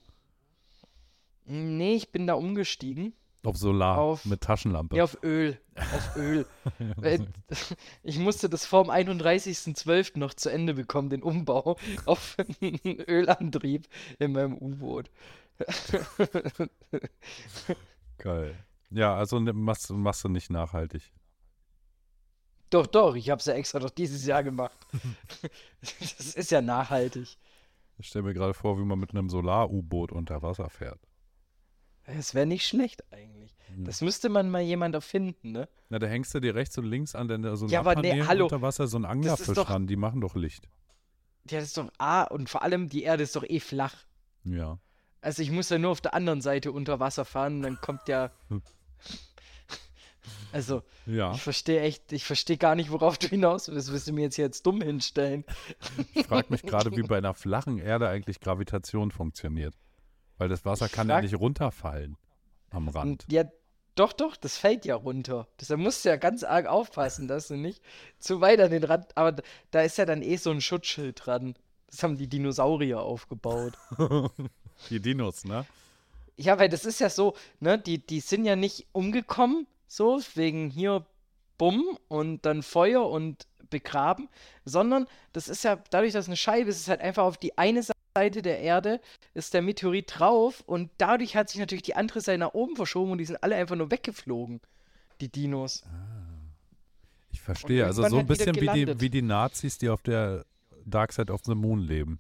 [1.46, 3.14] Nee, ich bin da umgestiegen.
[3.44, 4.96] Auf Solar Auf- mit Taschenlampe.
[4.96, 5.60] Ja, auf Öl.
[5.76, 6.46] Auf Öl.
[8.04, 10.18] Ich musste das vorm 31.12.
[10.18, 13.88] noch zu Ende bekommen, den Umbau auf einen Ölantrieb
[14.20, 15.10] in meinem U-Boot.
[18.18, 18.56] Geil.
[18.90, 21.12] Ja, also ne- machst, machst du nicht nachhaltig.
[22.70, 24.78] Doch, doch, ich habe es ja extra doch dieses Jahr gemacht.
[25.82, 27.38] Das ist ja nachhaltig.
[27.98, 31.00] Ich stelle mir gerade vor, wie man mit einem Solar-U-Boot unter Wasser fährt.
[32.06, 33.56] Es wäre nicht schlecht eigentlich.
[33.78, 35.70] Das müsste man mal jemand erfinden, ne?
[35.90, 38.46] Na, da hängst du dir rechts und links an den so Ja, aber nee, hallo.
[38.46, 40.68] unter Wasser so ein ist Anglerfisch doch- dran, die machen doch Licht.
[41.50, 43.96] Ja, das ist doch A und vor allem die Erde ist doch eh flach.
[44.44, 44.80] Ja.
[45.22, 48.32] Also ich muss ja nur auf der anderen Seite unter Wasser fahren, dann kommt ja.
[50.52, 51.34] Also, Ja.
[51.34, 53.92] ich verstehe echt, ich verstehe gar nicht, worauf du hinaus willst.
[53.92, 55.44] Willst du mir jetzt hier jetzt dumm hinstellen?
[56.14, 59.74] Ich frage mich gerade, wie bei einer flachen Erde eigentlich Gravitation funktioniert.
[60.38, 62.18] Weil das Wasser kann ja nicht runterfallen
[62.70, 63.26] am Rand.
[63.30, 63.46] Ja,
[63.96, 65.48] doch, doch, das fällt ja runter.
[65.60, 67.82] Deshalb musst du ja ganz arg aufpassen, dass du nicht
[68.18, 69.16] zu weit an den Rand.
[69.16, 69.36] Aber
[69.70, 71.56] da ist ja dann eh so ein Schutzschild dran.
[71.88, 73.78] Das haben die Dinosaurier aufgebaut.
[74.90, 75.66] Die Dinos, ne?
[76.36, 80.72] Ja, weil das ist ja so, ne, die, die sind ja nicht umgekommen, so, wegen
[80.72, 81.06] hier
[81.60, 84.30] Bumm und dann Feuer und begraben,
[84.66, 87.58] sondern das ist ja, dadurch, dass es eine Scheibe ist, ist halt einfach auf die
[87.58, 89.02] eine Seite der Erde
[89.34, 93.12] ist der Meteorit drauf und dadurch hat sich natürlich die andere Seite nach oben verschoben
[93.12, 94.62] und die sind alle einfach nur weggeflogen,
[95.20, 95.84] die Dinos.
[97.32, 97.86] Ich verstehe.
[97.86, 100.46] Also so ein halt bisschen wie die, wie die Nazis, die auf der
[100.86, 102.20] Dark Side of the Moon leben.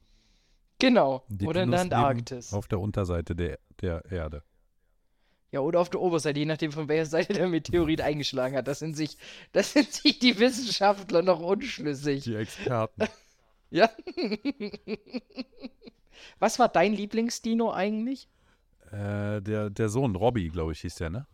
[0.79, 2.53] Genau, Die oder in der Dinos Antarktis.
[2.53, 4.43] Auf der Unterseite der, der Erde.
[5.51, 8.67] Ja, oder auf der Oberseite, je nachdem, von welcher Seite der Meteorit eingeschlagen hat.
[8.67, 9.17] Das sind sich,
[9.51, 12.23] das sind sich die Wissenschaftler noch unschlüssig.
[12.23, 13.03] Die Experten.
[13.73, 13.89] Ja.
[16.39, 18.29] Was war dein Lieblingsdino eigentlich?
[18.91, 21.25] äh, der, der Sohn, Robbie, glaube ich, hieß der, ne?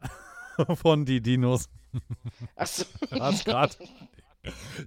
[0.76, 1.68] Von die Dinos.
[2.56, 3.76] Achso, Hast grad,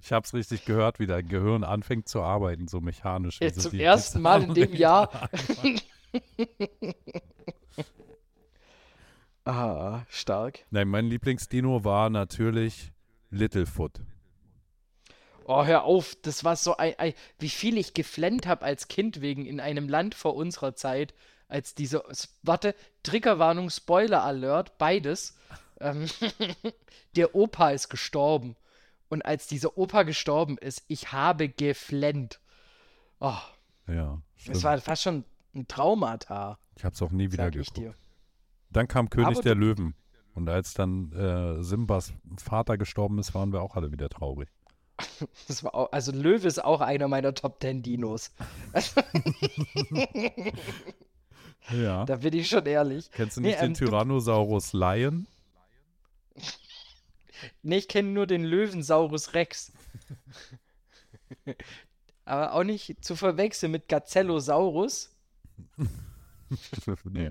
[0.02, 3.38] ich habe es richtig gehört, wie dein Gehirn anfängt zu arbeiten, so mechanisch.
[3.38, 5.28] so zum die- die ersten Mal in dem Jahr.
[9.44, 10.66] ah, stark.
[10.70, 12.90] Nein, mein Lieblingsdino war natürlich
[13.30, 14.00] Littlefoot.
[15.52, 19.20] Oh, hör auf, das war so ein, ein wie viel ich geflennt habe als Kind
[19.20, 21.12] wegen in einem Land vor unserer Zeit,
[21.48, 22.04] als diese,
[22.44, 25.36] warte, Triggerwarnung, Spoiler Alert, beides.
[25.80, 26.06] Ähm,
[27.16, 28.54] der Opa ist gestorben.
[29.08, 32.38] Und als dieser Opa gestorben ist, ich habe geflennt.
[33.18, 33.34] Oh,
[33.88, 34.62] Ja, es stimmt.
[34.62, 37.98] war fast schon ein Traumata, ich habe es auch nie wieder geguckt.
[38.70, 39.96] Dann kam König Aber der Löwen.
[40.32, 44.48] Und als dann äh, Simbas Vater gestorben ist, waren wir auch alle wieder traurig.
[45.48, 48.32] Das war auch, also Löwe ist auch einer meiner Top 10 Dinos.
[51.72, 52.04] Ja.
[52.04, 53.10] Da bin ich schon ehrlich.
[53.12, 55.26] Kennst du Nee, nicht den ähm, Tyrannosaurus Lion?
[57.62, 59.72] Nee, ich kenne nur den Löwensaurus Rex.
[62.24, 65.14] Aber auch nicht zu verwechseln mit Gazellosaurus
[67.04, 67.30] nee.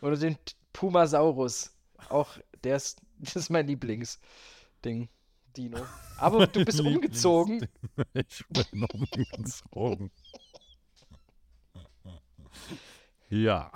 [0.00, 0.36] oder den
[0.72, 1.72] Pumasaurus.
[2.08, 5.08] Auch der ist, das ist mein Lieblingsding,
[5.56, 5.78] Dino.
[6.18, 7.66] Aber du bist umgezogen.
[8.12, 10.10] Ich bin umgezogen.
[13.30, 13.72] Ja.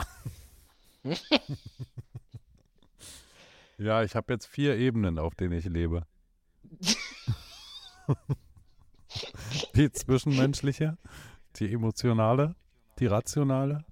[3.79, 6.07] ja, ich habe jetzt vier Ebenen, auf denen ich lebe.
[9.75, 10.97] die zwischenmenschliche,
[11.57, 12.55] die emotionale,
[12.99, 13.85] die rationale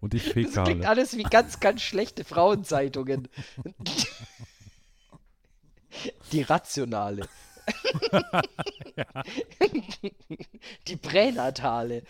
[0.00, 0.54] und die fäkale.
[0.54, 3.28] Das klingt alles wie ganz, ganz schlechte Frauenzeitungen.
[6.32, 7.28] Die rationale.
[8.96, 9.22] ja.
[10.86, 12.02] Die pränatale.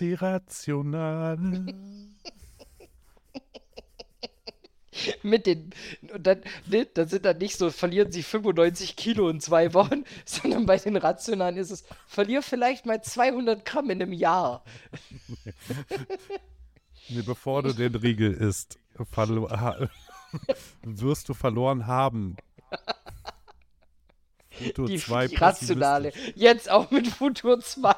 [0.00, 1.66] Die rationale.
[5.22, 5.70] Mit den,
[6.12, 10.04] und dann, ne, dann sind dann nicht so, verlieren sie 95 Kilo in zwei Wochen,
[10.24, 14.64] sondern bei den Rationalen ist es, verlier vielleicht mal 200 Gramm in einem Jahr.
[17.08, 18.78] Nee, bevor du den Riegel isst,
[20.82, 22.36] wirst du verloren haben.
[24.54, 26.12] Futur die, 2 die rationale.
[26.34, 27.94] Jetzt auch mit Futur 2.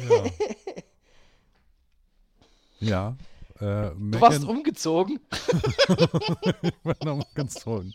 [0.00, 0.24] ja.
[2.80, 3.16] ja.
[3.58, 5.20] Äh, du warst umgezogen?
[6.62, 7.94] ich war umgezogen.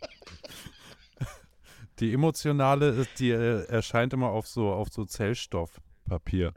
[1.99, 6.53] Die emotionale, die äh, erscheint immer auf so, auf so Zellstoffpapier.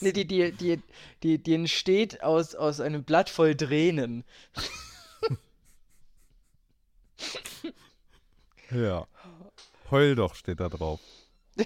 [0.00, 0.82] Nee, die, die, die,
[1.22, 4.24] die, die entsteht aus, aus einem Blatt voll Tränen.
[8.70, 9.06] ja.
[9.90, 11.00] Heul doch steht da drauf.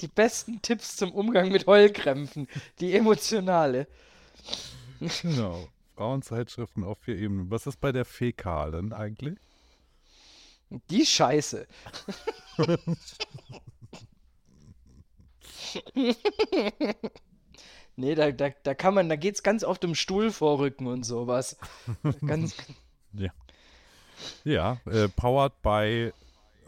[0.00, 2.48] Die besten Tipps zum Umgang mit Heulkrämpfen.
[2.78, 3.88] Die emotionale.
[5.22, 5.68] Genau.
[5.94, 7.50] Frauenzeitschriften auf vier Ebenen.
[7.50, 9.38] Was ist bei der Fäkalen eigentlich?
[10.90, 11.66] Die Scheiße.
[17.96, 21.56] nee, da, da, da kann man, da geht's ganz oft um Stuhlvorrücken und sowas.
[22.26, 22.56] ganz.
[23.12, 23.30] ja.
[24.44, 26.12] Ja, äh, powered by,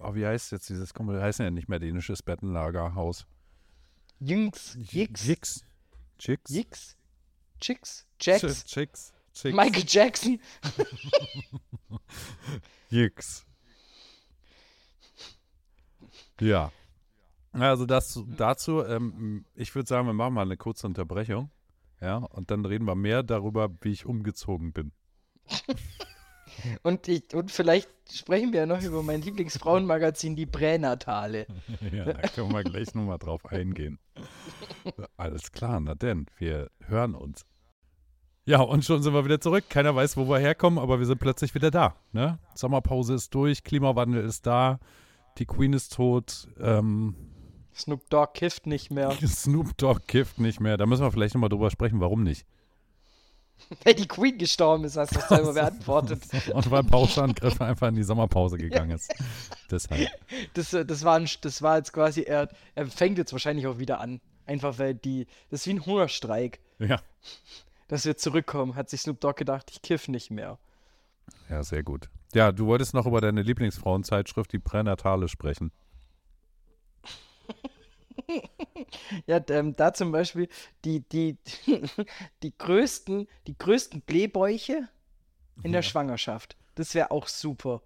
[0.03, 3.27] oh, wie heißt jetzt dieses, komm, heißt ja nicht mehr dänisches Bettenlagerhaus.
[4.21, 5.27] Jinx, Jix.
[5.27, 5.65] Jix.
[6.19, 6.51] Chicks.
[6.51, 6.97] Jix.
[7.61, 8.07] Chicks.
[8.21, 8.65] Jacks.
[8.65, 9.13] Chicks.
[9.33, 9.55] Chicks.
[9.55, 10.41] Michael Jackson.
[12.91, 13.45] Jix.
[16.41, 16.73] Ja.
[17.61, 21.51] Also das dazu, ähm, ich würde sagen, wir machen mal eine kurze Unterbrechung.
[22.01, 24.92] Ja, und dann reden wir mehr darüber, wie ich umgezogen bin.
[26.83, 31.47] und, ich, und vielleicht sprechen wir ja noch über mein Lieblingsfrauenmagazin, die Pränatale.
[31.92, 33.99] ja, da können wir gleich nochmal drauf eingehen.
[35.16, 37.44] Alles klar, na denn, wir hören uns.
[38.44, 39.64] Ja, und schon sind wir wieder zurück.
[39.68, 41.97] Keiner weiß, wo wir herkommen, aber wir sind plötzlich wieder da.
[42.12, 42.38] Ne?
[42.55, 44.79] Sommerpause ist durch, Klimawandel ist da,
[45.37, 46.49] die Queen ist tot.
[46.59, 47.14] Ähm,
[47.79, 49.12] Snoop Dogg kifft nicht mehr.
[49.27, 50.77] Snoop Dogg kifft nicht mehr.
[50.77, 52.47] Da müssen wir vielleicht nochmal drüber sprechen, warum nicht.
[53.85, 56.23] Weil die Queen gestorben ist, hast du selber beantwortet.
[56.53, 59.12] und weil Pauschangriff einfach in die Sommerpause gegangen ist.
[59.69, 60.09] Deshalb.
[60.55, 63.79] Das, äh, das, war ein, das war jetzt quasi, er, er fängt jetzt wahrscheinlich auch
[63.79, 64.21] wieder an.
[64.47, 66.61] Einfach weil die, das ist wie ein Hungerstreik.
[66.79, 67.01] Ja
[67.88, 70.59] dass wir zurückkommen, hat sich Snoop Dogg gedacht, ich kiff nicht mehr.
[71.49, 72.09] Ja, sehr gut.
[72.35, 75.73] Ja, du wolltest noch über deine Lieblingsfrauenzeitschrift, die Pränatale, sprechen.
[79.26, 80.48] Ja, ähm, da zum Beispiel
[80.85, 81.38] die, die,
[82.42, 84.88] die größten, die größten Blähbäuche
[85.62, 86.57] in der Schwangerschaft.
[86.74, 87.83] Das wäre auch super.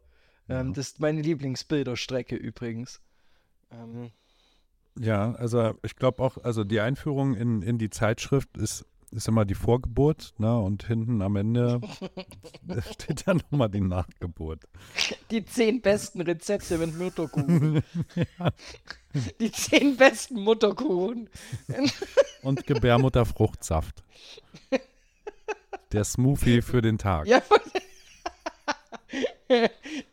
[0.49, 0.73] Ähm, ja.
[0.75, 3.01] Das ist meine Lieblingsbilderstrecke übrigens.
[3.71, 4.11] Ähm.
[4.99, 9.45] Ja, also ich glaube auch, also die Einführung in, in die Zeitschrift ist ist immer
[9.45, 10.59] die Vorgeburt, ne?
[10.59, 11.81] Und hinten am Ende
[12.93, 14.65] steht dann nochmal die Nachgeburt.
[15.31, 17.83] Die zehn besten Rezepte mit Mutterkuchen.
[18.15, 18.53] ja.
[19.39, 21.29] Die zehn besten Mutterkuchen.
[22.43, 24.03] Und Gebärmutterfruchtsaft.
[25.93, 27.27] Der Smoothie für den Tag.
[27.27, 27.43] Ja.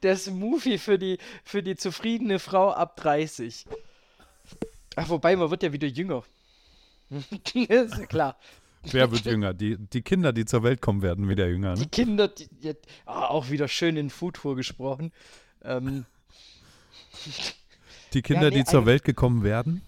[0.03, 3.65] Der Smoothie für die, für die zufriedene Frau ab 30.
[4.97, 6.23] Ach, wobei, man wird ja wieder jünger.
[7.53, 8.37] ist ja klar.
[8.83, 9.53] Wer wird jünger?
[9.53, 11.73] Die, die Kinder, die zur Welt kommen, werden wieder jünger.
[11.75, 11.81] Ne?
[11.81, 15.11] Die Kinder, die, die, oh, auch wieder schön in Futur gesprochen.
[15.63, 16.05] Ähm,
[18.13, 19.81] die Kinder, ja, nee, die zur Welt gekommen werden?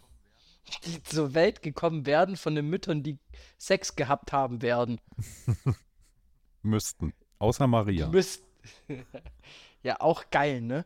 [0.86, 3.17] Die zur Welt gekommen werden von den Müttern, die
[3.58, 4.99] Sex gehabt haben werden.
[6.62, 7.13] Müssten.
[7.39, 8.08] Außer Maria.
[8.08, 8.45] Müssten.
[9.84, 10.86] ja, auch geil, ne?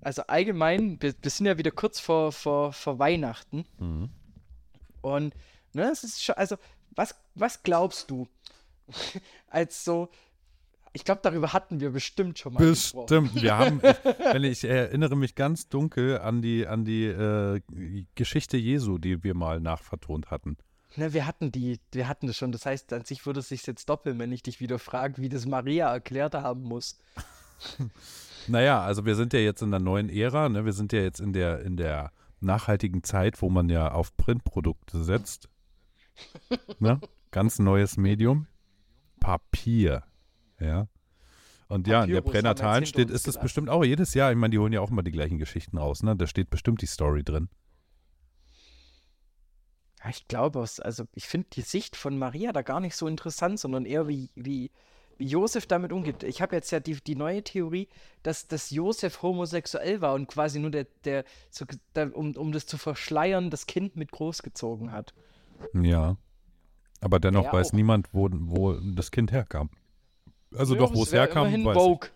[0.00, 3.64] Also allgemein, wir, wir, sind ja wieder kurz vor, vor, vor Weihnachten.
[3.78, 4.10] Mhm.
[5.00, 5.34] Und,
[5.72, 6.56] ne, es ist schon, also
[6.98, 8.26] was, was glaubst du,
[9.48, 10.10] als so
[10.92, 13.06] ich glaube, darüber hatten wir bestimmt schon mal bestimmt.
[13.08, 13.24] gesprochen.
[13.24, 13.42] Bestimmt.
[13.42, 13.82] Wir haben,
[14.32, 17.60] wenn ich erinnere mich ganz dunkel an die, an die äh,
[18.14, 20.56] Geschichte Jesu, die wir mal nachvertont hatten.
[20.96, 22.50] Ne, wir hatten die, wir hatten das schon.
[22.50, 25.28] Das heißt, an sich würde es sich jetzt doppeln, wenn ich dich wieder frage, wie
[25.28, 26.98] das Maria erklärt haben muss.
[28.48, 30.64] naja, also wir sind ja jetzt in der neuen Ära, ne?
[30.64, 35.04] Wir sind ja jetzt in der, in der nachhaltigen Zeit, wo man ja auf Printprodukte
[35.04, 35.48] setzt.
[36.78, 37.00] ne?
[37.30, 38.46] Ganz neues Medium.
[39.20, 40.04] Papier.
[40.60, 40.88] Ja.
[41.68, 43.42] Und ja, in der Papyrus Pränatalen steht, ist es gelassen.
[43.42, 46.02] bestimmt auch jedes Jahr, ich meine, die holen ja auch immer die gleichen Geschichten raus,
[46.02, 46.16] ne?
[46.16, 47.48] Da steht bestimmt die Story drin.
[50.02, 53.60] Ja, ich glaube, also ich finde die Sicht von Maria da gar nicht so interessant,
[53.60, 54.70] sondern eher wie, wie,
[55.18, 56.22] wie Josef damit umgeht.
[56.22, 57.88] Ich habe jetzt ja die, die neue Theorie,
[58.22, 62.66] dass, dass Josef homosexuell war und quasi nur der, der so, da, um, um das
[62.66, 65.12] zu verschleiern, das Kind mit großgezogen hat.
[65.74, 66.16] Ja.
[67.00, 67.72] Aber dennoch Ja, weiß auch.
[67.72, 69.70] niemand, wo, wo das Kind herkam.
[70.54, 72.08] Also Ja, doch, wo es herkam, immerhin weiß Vogue.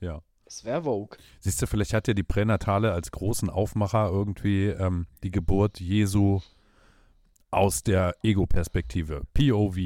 [0.00, 0.06] ich.
[0.06, 0.20] Ja.
[0.46, 1.18] Es wäre Vogue.
[1.40, 6.40] Siehst du, vielleicht hat ja die Pränatale als großen Aufmacher irgendwie ähm, die Geburt Jesu
[7.50, 9.22] aus der Ego-Perspektive.
[9.34, 9.76] POV.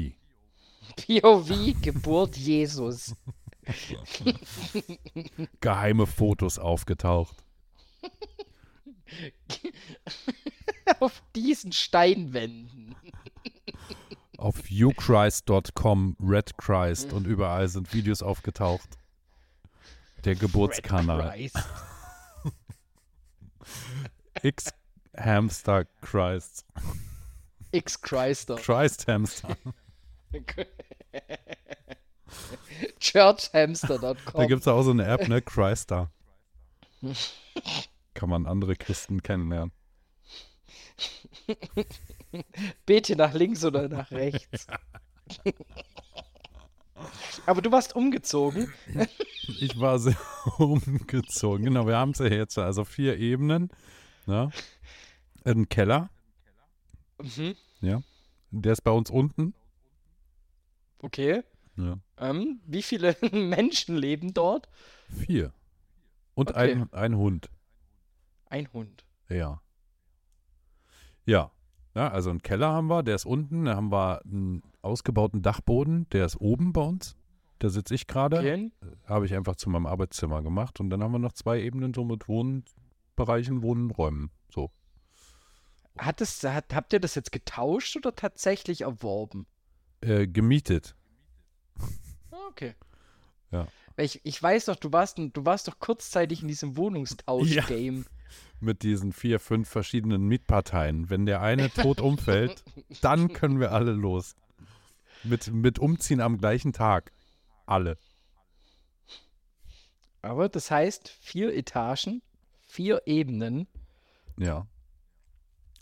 [0.97, 3.15] POV, Geburt Jesus.
[5.61, 7.37] Geheime Fotos aufgetaucht.
[10.99, 12.82] Auf diesen Steinwänden.
[14.37, 18.97] Auf youchrist.com, redchrist und überall sind Videos aufgetaucht.
[20.25, 21.37] Der Geburtskanal.
[24.41, 24.73] X
[25.15, 26.65] Hamster Christ.
[27.71, 28.55] X-Christer.
[28.55, 29.57] Christ Hamster.
[32.99, 34.33] Churchhamster.com.
[34.33, 35.41] Da gibt es auch so eine App, ne?
[35.41, 36.11] Christa.
[38.13, 39.71] Kann man andere Christen kennenlernen.
[42.85, 44.67] Bete nach links oder nach rechts.
[47.45, 48.71] Aber du warst umgezogen.
[49.59, 50.15] Ich war sehr
[50.57, 51.65] umgezogen.
[51.65, 53.69] Genau, wir haben es ja jetzt also vier Ebenen.
[54.25, 54.51] Ne?
[55.43, 56.09] Ein Keller,
[57.21, 57.55] Mhm.
[58.51, 59.53] der ist bei uns unten.
[60.99, 61.43] Okay.
[61.75, 61.97] Ja.
[62.17, 64.69] Ähm, wie viele Menschen leben dort?
[65.09, 65.53] Vier.
[66.33, 66.73] Und Okay.
[66.73, 67.49] ein, ein Hund.
[68.45, 69.03] Ein Hund.
[69.29, 69.61] Ja.
[71.25, 71.51] Ja.
[71.95, 73.65] Ja, also einen Keller haben wir, der ist unten.
[73.65, 77.15] Da haben wir einen ausgebauten Dachboden, der ist oben bei uns.
[77.59, 78.39] Da sitze ich gerade.
[78.39, 78.71] Okay.
[79.05, 80.79] Habe ich einfach zu meinem Arbeitszimmer gemacht.
[80.79, 84.31] Und dann haben wir noch zwei Ebenen so mit Wohnbereichen, Wohnräumen.
[84.49, 84.71] So.
[85.97, 89.45] Hat es, hat, habt ihr das jetzt getauscht oder tatsächlich erworben?
[90.01, 90.95] Äh, gemietet.
[92.31, 92.75] Ah, Okay.
[93.51, 93.67] Ja.
[93.97, 98.05] Ich, ich weiß doch, du warst, du warst doch kurzzeitig in diesem Wohnungstausch-Game.
[98.63, 101.09] Mit diesen vier, fünf verschiedenen Mietparteien.
[101.09, 102.63] Wenn der eine tot umfällt,
[103.01, 104.35] dann können wir alle los.
[105.25, 107.11] Mit, mit Umziehen am gleichen Tag.
[107.65, 107.97] Alle.
[110.21, 112.21] Aber das heißt, vier Etagen,
[112.61, 113.67] vier Ebenen.
[114.37, 114.65] Ja.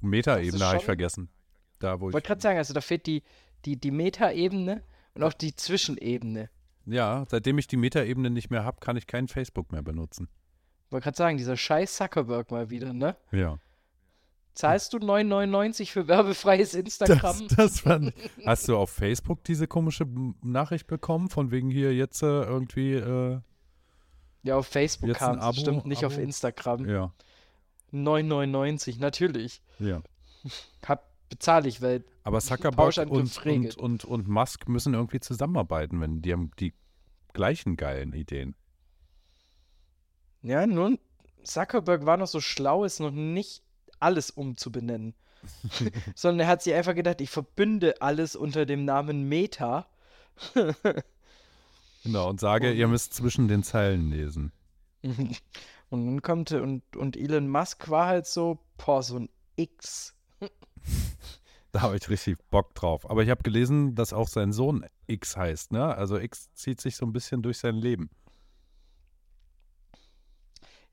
[0.02, 1.30] Metaebene habe ich vergessen.
[1.78, 2.14] Da, wo Ich ich.
[2.16, 3.22] wollte gerade sagen, also da fehlt die,
[3.66, 6.50] die, die Metaebene und auch die Zwischenebene.
[6.88, 10.30] Ja, seitdem ich die Metaebene nicht mehr habe, kann ich kein Facebook mehr benutzen.
[10.92, 13.16] Ich wollte gerade sagen, dieser scheiß Zuckerberg mal wieder, ne?
[13.32, 13.60] Ja.
[14.56, 17.48] Zahlst du 9,99 für werbefreies Das, Instagram?
[17.56, 18.14] das fand,
[18.46, 20.06] hast du auf Facebook diese komische
[20.42, 23.40] Nachricht bekommen, von wegen hier jetzt äh, irgendwie, äh,
[24.44, 26.24] ja, auf Facebook kam es bestimmt nicht auf Abo?
[26.24, 26.90] Instagram.
[26.90, 27.14] ja,
[27.94, 29.62] 9,99, natürlich.
[29.80, 30.02] ja.
[30.86, 36.22] Hab, bezahle ich, weil Aber Zuckerberg und, und, und, und Musk müssen irgendwie zusammenarbeiten, wenn
[36.22, 36.74] die haben die
[37.32, 38.56] gleichen geilen Ideen.
[40.44, 41.00] Ja, nun,
[41.44, 43.64] Zuckerberg war noch so schlau, es noch nicht
[44.00, 45.14] alles umzubenennen.
[46.16, 49.88] Sondern er hat sich einfach gedacht, ich verbünde alles unter dem Namen Meta.
[52.04, 54.52] Genau, und sage, Und- ihr müsst zwischen den Zeilen lesen.
[55.04, 55.38] und
[55.92, 60.16] dann kommt und, und Elon Musk war halt so, boah, so ein X.
[61.72, 63.10] Da habe ich richtig Bock drauf.
[63.10, 65.96] Aber ich habe gelesen, dass auch sein Sohn X heißt, ne?
[65.96, 68.10] Also X zieht sich so ein bisschen durch sein Leben.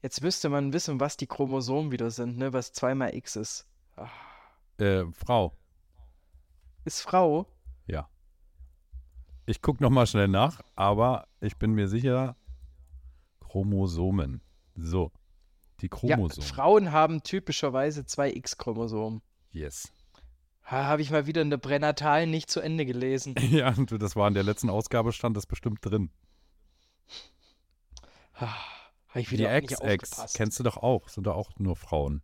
[0.03, 2.53] Jetzt müsste man wissen, was die Chromosomen wieder sind, ne?
[2.53, 3.67] Was zweimal X ist.
[3.97, 4.09] Ah,
[4.79, 5.57] Äh, Frau,
[6.85, 7.47] Ist Frau?
[7.87, 8.09] ja.
[9.47, 12.37] Ich gucke nochmal schnell nach, aber ich bin mir sicher,
[13.41, 14.41] Chromosomen.
[14.77, 15.11] So,
[15.81, 16.47] die Ja, Chromosomen.
[16.49, 19.23] Frauen haben typischerweise zwei X-Chromosomen.
[19.51, 19.93] yes.
[20.65, 23.35] Ha, Habe ich mal wieder in der Pränatalen nicht zu Ende gelesen.
[23.51, 26.11] Ja, das war in der letzten Ausgabe, stand das bestimmt drin.
[29.09, 32.23] Habe ich Die wieder nicht Ex-Ex, kennst du doch auch, sind doch auch nur Frauen.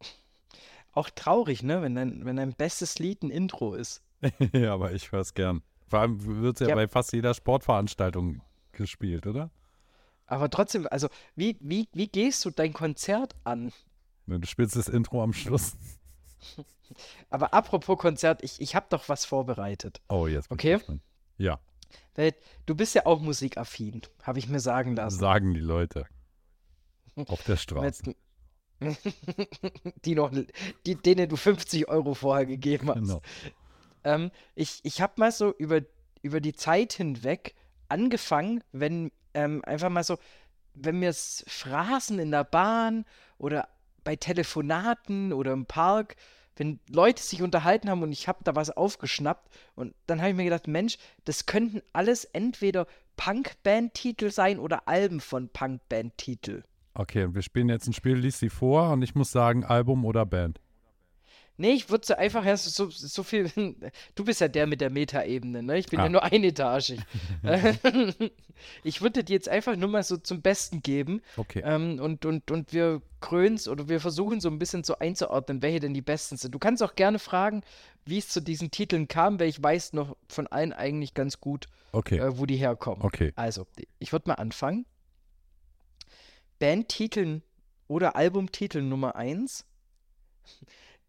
[0.92, 1.82] Auch traurig, ne?
[1.82, 4.02] Wenn dein, wenn dein bestes Lied ein Intro ist.
[4.52, 5.62] ja, aber ich höre es gern.
[5.88, 6.74] Vor allem wird es ja, Ja.
[6.74, 8.40] bei fast jeder Sportveranstaltung
[8.72, 9.50] gespielt, oder?
[10.26, 13.72] Aber trotzdem, also, wie, wie, wie gehst du dein Konzert an?
[14.26, 15.76] Du spielst das Intro am Schluss.
[17.30, 20.00] Aber apropos Konzert, ich, ich habe doch was vorbereitet.
[20.08, 20.80] Oh, jetzt Okay.
[21.38, 21.60] Ja,
[22.66, 25.18] du bist ja auch musikaffin, habe ich mir sagen lassen.
[25.18, 26.06] sagen die Leute.
[27.26, 28.14] Auf der Straße.
[30.04, 30.30] Die noch,
[30.84, 32.98] die, denen du 50 Euro vorher gegeben hast.
[32.98, 33.22] Genau.
[34.04, 35.80] Ähm, ich ich habe mal so über,
[36.20, 37.54] über die Zeit hinweg
[37.88, 40.18] angefangen, wenn ähm, einfach mal so,
[40.74, 43.06] wenn mir es Phrasen in der Bahn
[43.38, 43.68] oder
[44.04, 46.16] bei Telefonaten oder im Park,
[46.56, 50.36] wenn Leute sich unterhalten haben und ich habe da was aufgeschnappt und dann habe ich
[50.36, 52.86] mir gedacht, Mensch, das könnten alles entweder
[53.16, 56.62] Punk-Band-Titel sein oder Alben von Punk-Band-Titel.
[56.94, 60.24] Okay, wir spielen jetzt ein Spiel, lies sie vor und ich muss sagen, Album oder
[60.24, 60.60] Band.
[61.58, 63.50] Nee, ich würde so einfach ja so, so viel.
[64.14, 65.78] Du bist ja der mit der Metaebene, ne?
[65.78, 66.04] Ich bin Ah.
[66.04, 67.00] ja nur einetagig.
[68.84, 71.22] ich würde dir jetzt einfach nur mal so zum Besten geben.
[71.36, 71.62] Okay.
[71.64, 75.80] Ähm, und, und, und wir krönen oder wir versuchen so ein bisschen so einzuordnen, welche
[75.80, 76.54] denn die besten sind.
[76.54, 77.62] Du kannst auch gerne fragen,
[78.04, 81.66] wie es zu diesen Titeln kam, weil ich weiß noch von allen eigentlich ganz gut,
[81.92, 82.18] Okay.
[82.18, 83.02] äh, wo die herkommen.
[83.02, 83.32] Okay.
[83.34, 83.66] Also,
[83.98, 84.84] ich würde mal anfangen.
[86.58, 87.42] Bandtiteln
[87.88, 89.64] oder Albumtitel Nummer 1.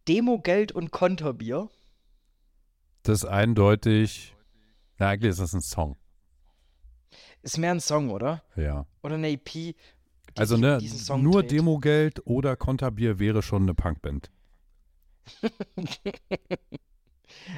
[0.08, 1.70] Demogeld und Konterbier.
[3.03, 4.36] Das ist eindeutig.
[4.97, 5.95] Na, eigentlich ist das ein Song.
[7.41, 8.43] Ist mehr ein Song, oder?
[8.55, 8.86] Ja.
[9.03, 9.76] Oder eine EP.
[10.36, 10.80] Also, ne,
[11.18, 11.51] nur dreht.
[11.51, 14.30] Demogeld oder Konterbier wäre schon eine Punkband.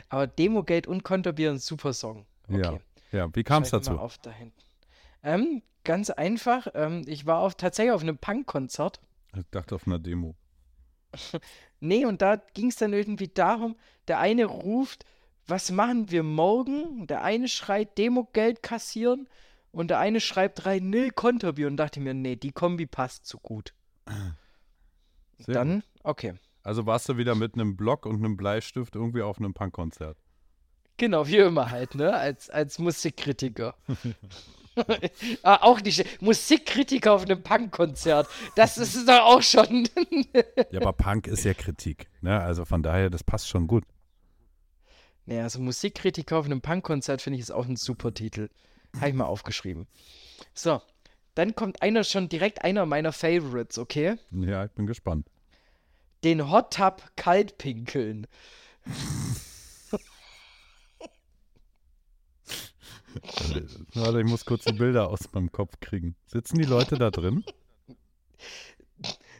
[0.10, 2.26] Aber Demogeld und Konterbier ein super Song.
[2.48, 2.62] Okay.
[2.62, 2.80] Ja.
[3.12, 3.98] Ja, wie kam es ich mal dazu?
[3.98, 4.62] auf da hinten.
[5.24, 6.68] Ähm, ganz einfach.
[6.74, 9.02] Ähm, ich war auf, tatsächlich auf einem Punk-Konzert.
[9.36, 10.36] Ich dachte auf einer Demo.
[11.80, 13.76] Nee, und da ging es dann irgendwie darum,
[14.08, 15.06] der eine ruft,
[15.48, 17.08] was machen wir morgen?
[17.08, 19.28] Der eine schreit Demogeld kassieren
[19.72, 23.40] und der eine schreibt rein Nil Konterbier und dachte mir, nee, die Kombi passt so
[23.40, 23.74] gut.
[25.38, 26.34] Sehr dann, okay.
[26.64, 30.18] Also warst du wieder mit einem Block und einem Bleistift irgendwie auf einem Punkkonzert.
[30.98, 32.14] Genau, wie immer halt, ne?
[32.14, 33.76] Als, als Musikkritiker.
[35.44, 36.22] ah, auch nicht.
[36.22, 38.28] Musikkritiker auf einem Punkkonzert.
[38.56, 39.88] Das ist doch auch schon.
[40.72, 42.08] Ja, aber Punk ist ja Kritik.
[42.22, 42.40] Ne?
[42.40, 43.84] Also von daher, das passt schon gut.
[45.26, 48.50] naja, also Musikkritiker auf einem Punkkonzert finde ich ist auch ein super Titel.
[48.96, 49.88] Habe ich mal aufgeschrieben.
[50.54, 50.82] So,
[51.36, 54.16] dann kommt einer schon direkt einer meiner Favorites, okay?
[54.32, 55.28] Ja, ich bin gespannt.
[56.24, 58.28] Den Hot Tub Kaltpinkeln.
[63.94, 66.16] Warte, ich muss kurz die Bilder aus meinem Kopf kriegen.
[66.28, 67.44] Sitzen die Leute da drin?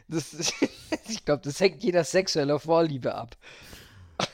[0.08, 0.54] Das ist,
[1.08, 3.36] ich glaube, das hängt jeder sexueller Vorliebe ab.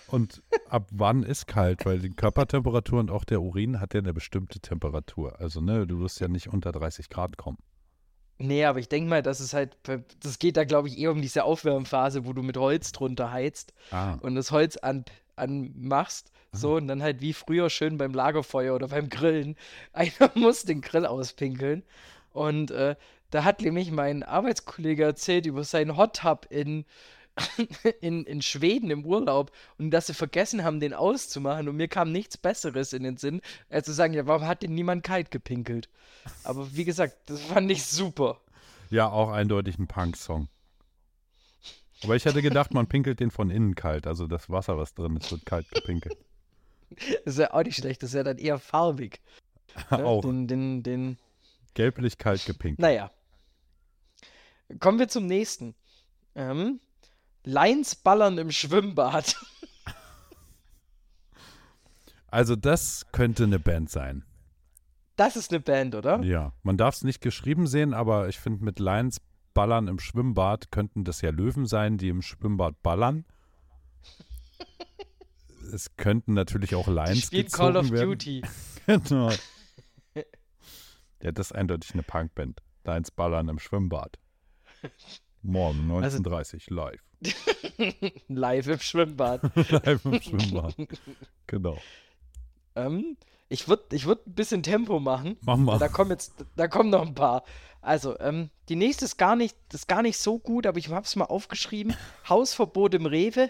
[0.08, 1.84] Und ab wann ist kalt?
[1.86, 5.40] Weil die Körpertemperatur und auch der Urin hat ja eine bestimmte Temperatur.
[5.40, 7.58] Also, ne, du wirst ja nicht unter 30 Grad kommen.
[8.38, 9.76] Nee, aber ich denke mal, dass es halt,
[10.20, 13.72] das geht da, glaube ich, eher um diese Aufwärmphase, wo du mit Holz drunter heizt
[13.90, 15.04] Ah, und das Holz an,
[15.36, 16.32] anmachst.
[16.52, 19.56] So, und dann halt wie früher schön beim Lagerfeuer oder beim Grillen.
[19.92, 21.82] Einer muss den Grill auspinkeln.
[22.32, 22.96] Und äh,
[23.30, 26.84] da hat nämlich mein Arbeitskollege erzählt über seinen Hot Tub in,
[28.00, 31.68] in, in Schweden im Urlaub und dass sie vergessen haben, den auszumachen.
[31.68, 34.74] Und mir kam nichts Besseres in den Sinn, als zu sagen, ja, warum hat denn
[34.74, 35.88] niemand kalt gepinkelt?
[36.44, 38.40] Aber wie gesagt, das fand ich super.
[38.90, 40.48] ja, auch eindeutig ein Punk-Song.
[42.04, 44.06] Aber ich hätte gedacht, man pinkelt den von innen kalt.
[44.06, 46.16] Also das Wasser, was drin ist, wird kalt gepinkelt.
[46.90, 49.20] Das ist ja auch nicht schlecht, das ist ja dann eher farbig.
[49.90, 50.06] Ne?
[50.06, 51.18] auch Den, den, den,
[51.74, 52.78] gelblich kalt gepinkelt.
[52.78, 53.10] naja.
[54.80, 55.74] Kommen wir zum nächsten.
[56.34, 56.80] Ähm,
[57.44, 59.36] Lines ballern im Schwimmbad.
[62.28, 64.24] Also das könnte eine Band sein.
[65.16, 66.20] Das ist eine Band, oder?
[66.22, 69.20] Ja, man darf es nicht geschrieben sehen, aber ich finde mit Lions
[69.56, 73.24] ballern im Schwimmbad könnten das ja Löwen sein, die im Schwimmbad ballern.
[75.72, 78.10] es könnten natürlich auch Die Lions spielt gezogen Call of werden.
[78.10, 78.42] Duty.
[78.86, 79.32] Genau.
[81.20, 82.62] ja, das ist eindeutig eine Punkband.
[82.84, 84.16] Lions ballern im Schwimmbad.
[85.42, 87.02] Morgen Also 19.30 live.
[88.28, 89.42] Live im Schwimmbad.
[89.70, 90.76] live im Schwimmbad.
[91.48, 91.78] Genau.
[92.76, 93.16] ähm,
[93.48, 95.36] ich würde ich würd ein bisschen Tempo machen.
[95.40, 95.78] Mach mal.
[95.78, 97.42] Da kommen jetzt, da kommen noch ein paar.
[97.86, 101.06] Also, ähm, die nächste ist gar nicht, ist gar nicht so gut, aber ich habe
[101.06, 101.94] es mal aufgeschrieben.
[102.28, 103.48] Hausverbot im Rewe.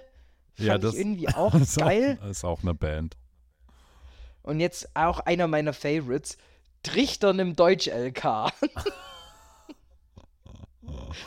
[0.57, 2.19] Fand Ja, das- ich irgendwie auch ist geil.
[2.23, 3.17] Auch, ist auch eine Band.
[4.43, 6.37] Und jetzt auch einer meiner Favorites.
[6.83, 8.25] Trichtern im Deutsch-LK.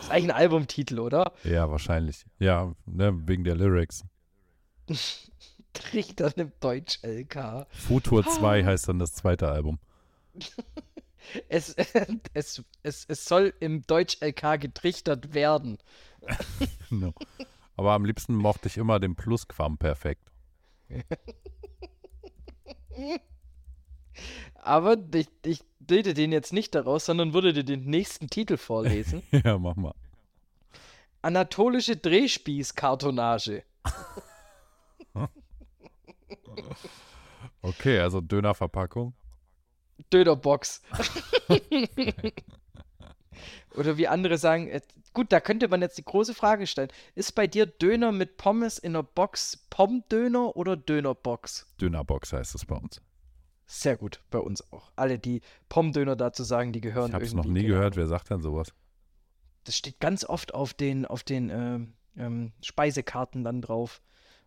[0.02, 1.34] ist eigentlich ein Albumtitel, oder?
[1.44, 2.26] Ja, wahrscheinlich.
[2.38, 4.04] Ja, ne, wegen der Lyrics.
[5.74, 7.66] Trichtern im Deutsch-LK.
[7.72, 9.80] Futur 2 heißt dann das zweite Album.
[11.48, 11.76] Es,
[12.34, 15.78] es, es, es soll im Deutsch-LK getrichtert werden.
[16.92, 17.14] No.
[17.78, 20.32] Aber am liebsten mochte ich immer den Plusquam perfekt.
[24.56, 29.22] Aber ich, ich bilde den jetzt nicht daraus, sondern würde dir den nächsten Titel vorlesen.
[29.32, 29.94] ja, mach mal.
[31.22, 33.64] Anatolische Drehspießkartonage.
[37.62, 39.14] Okay, also Dönerverpackung.
[40.12, 40.82] Dönerbox.
[43.76, 44.82] Oder wie andere sagen, äh,
[45.14, 46.90] gut, da könnte man jetzt die große Frage stellen.
[47.16, 51.68] Ist bei dir Döner mit Pommes in der Box Pommdöner oder Dönerbox?
[51.80, 53.02] Dönerbox heißt es bei uns.
[53.66, 54.92] Sehr gut, bei uns auch.
[54.96, 57.96] Alle, die Pommdöner dazu sagen, die gehören Ich habe es noch nie keine gehört.
[57.96, 58.74] Wer sagt denn sowas?
[59.66, 64.02] Das steht ganz oft auf den, auf den ähm, ähm, Speisekarten dann drauf.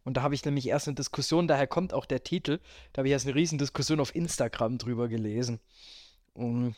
[0.05, 2.59] Und da habe ich nämlich erst eine Diskussion, daher kommt auch der Titel.
[2.93, 5.61] Da habe ich erst eine riesen Diskussion auf Instagram drüber gelesen.
[6.35, 6.75] Und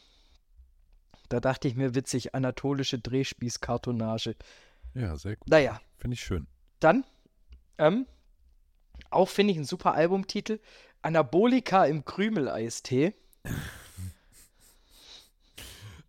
[1.31, 4.37] da dachte ich mir, witzig, anatolische Drehspießkartonage.
[4.95, 5.49] Ja, sehr gut.
[5.49, 6.47] Naja, Finde ich schön.
[6.81, 7.05] dann,
[7.79, 8.07] ähm,
[9.11, 10.61] auch finde ich ein super Albumtitel.
[11.03, 13.15] Anabolika im Krümeleistee.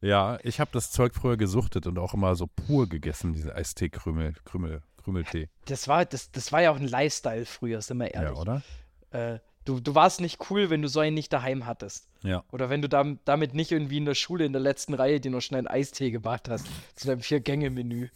[0.01, 4.33] Ja, ich habe das Zeug früher gesuchtet und auch immer so pur gegessen, diese Eistee-Krümel,
[4.45, 5.49] Krümel, Krümeltee.
[5.65, 8.39] Das war, das, das war ja auch ein Lifestyle früher, sind wir Ja, ehrlich.
[8.39, 8.61] oder?
[9.11, 12.09] Äh, du, du warst nicht cool, wenn du so einen nicht daheim hattest.
[12.23, 12.43] Ja.
[12.51, 15.29] Oder wenn du dam damit nicht irgendwie in der Schule in der letzten Reihe dir
[15.31, 16.65] noch schnell einen Eistee gemacht hast.
[16.95, 18.09] zu deinem Vier-Gänge-Menü.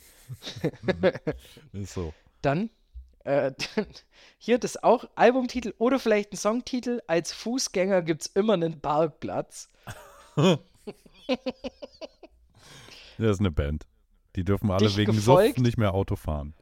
[1.73, 2.13] Ist so.
[2.41, 2.69] Dann,
[3.23, 3.51] äh,
[4.39, 7.01] hier das auch Albumtitel oder vielleicht ein Songtitel.
[7.07, 9.69] Als Fußgänger gibt es immer einen Parkplatz.
[13.17, 13.85] Das ist eine Band.
[14.37, 15.59] Die dürfen alle Dich wegen gefolgt?
[15.59, 16.53] Nicht mehr Auto fahren.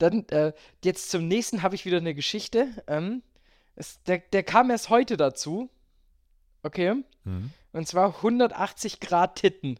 [0.00, 2.68] Dann, äh, jetzt zum nächsten habe ich wieder eine Geschichte.
[2.86, 3.22] Ähm,
[3.76, 5.70] es, der, der kam erst heute dazu.
[6.62, 7.04] Okay.
[7.24, 7.52] Mhm.
[7.72, 9.78] Und zwar 180 Grad Titten.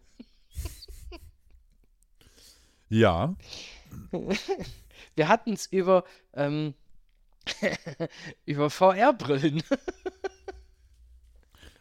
[2.89, 3.35] Ja,
[5.15, 6.05] Wir hatten es über,
[6.35, 6.75] ähm,
[8.47, 9.63] über VR-Brillen.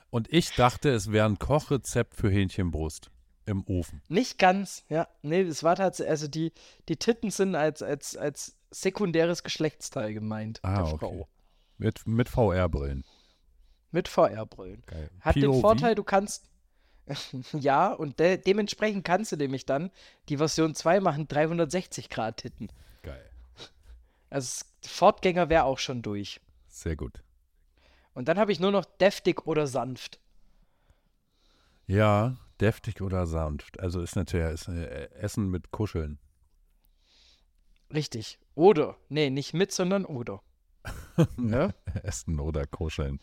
[0.10, 3.12] und ich dachte, es wäre ein Kochrezept für Hähnchenbrust
[3.50, 4.02] im Ofen.
[4.08, 5.08] Nicht ganz, ja.
[5.22, 6.54] Nee, es war tatsächlich, also die,
[6.88, 10.98] die Titten sind als, als, als sekundäres Geschlechtsteil gemeint, Ah, der okay.
[11.00, 11.28] Frau.
[11.78, 13.04] Mit, mit VR-Brillen.
[13.92, 14.84] Mit VR-Brillen.
[15.22, 15.62] Hat den POV?
[15.62, 16.46] Vorteil, du kannst.
[17.54, 19.90] ja, und de dementsprechend kannst du nämlich dann
[20.30, 22.72] die Version 2 machen, 360 Grad Titten.
[23.02, 23.30] Geil.
[24.30, 26.40] Also Fortgänger wäre auch schon durch.
[26.68, 27.24] Sehr gut.
[28.14, 30.20] Und dann habe ich nur noch deftig oder sanft.
[31.88, 33.80] Ja, deftig oder sanft.
[33.80, 36.20] Also ist natürlich ist, äh, Essen mit Kuscheln.
[37.94, 38.40] Richtig.
[38.56, 38.98] Oder.
[39.10, 40.42] Nee, nicht mit, sondern oder.
[41.38, 41.74] ne?
[42.04, 43.20] Essen oder kuscheln.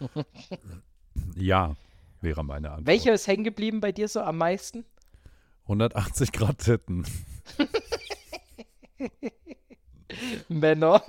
[1.34, 1.76] ja,
[2.20, 2.86] wäre meine Antwort.
[2.86, 4.84] Welcher ist hängen geblieben bei dir so am meisten?
[5.64, 7.06] 180 Grad Titten.
[10.48, 11.02] Männer.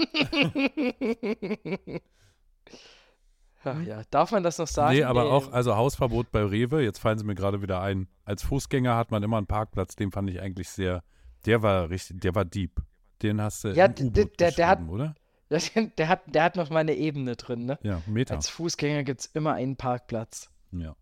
[3.63, 4.95] Ach ja, darf man das noch sagen?
[4.95, 8.07] Nee, aber auch, also Hausverbot bei Rewe, jetzt fallen sie mir gerade wieder ein.
[8.25, 11.03] Als Fußgänger hat man immer einen Parkplatz, den fand ich eigentlich sehr,
[11.45, 12.81] der war richtig, der war deep.
[13.21, 15.15] Den hast du Ja, im d- U-Boot der- der hat- oder?
[15.97, 17.77] Der hat, der hat noch mal eine Ebene drin, ne?
[17.83, 18.35] Ja, Meter.
[18.35, 20.49] Als Fußgänger gibt es immer einen Parkplatz.
[20.71, 20.95] ja.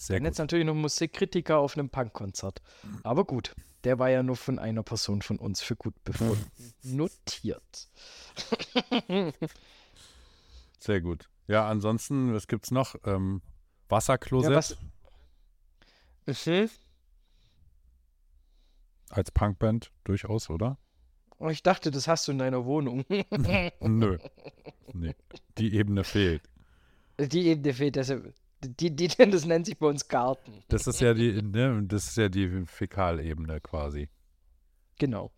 [0.00, 0.26] Sehr Und gut.
[0.28, 2.62] jetzt natürlich noch Musikkritiker auf einem Punkkonzert.
[3.02, 6.48] Aber gut, der war ja nur von einer Person von uns für gut befunden.
[6.84, 7.88] Notiert.
[10.78, 11.28] Sehr gut.
[11.48, 12.94] Ja, ansonsten, was gibt's noch?
[13.04, 13.42] Ähm,
[13.88, 14.76] Wasserklosett Ja, was-
[16.46, 16.68] Mhm.
[19.10, 20.78] als Punkband durchaus, oder?
[21.38, 23.04] Oh, ich dachte, das hast du in deiner Wohnung.
[23.80, 24.18] Nö.
[24.92, 25.14] Nee.
[25.56, 26.42] Die Ebene fehlt.
[27.18, 27.96] Die Ebene fehlt.
[27.96, 28.12] Das,
[28.62, 30.62] die, die, das nennt sich bei uns Garten.
[30.68, 34.08] Das ist ja die, ne, das ist ja die Fäkalebene quasi.
[34.98, 35.30] Genau.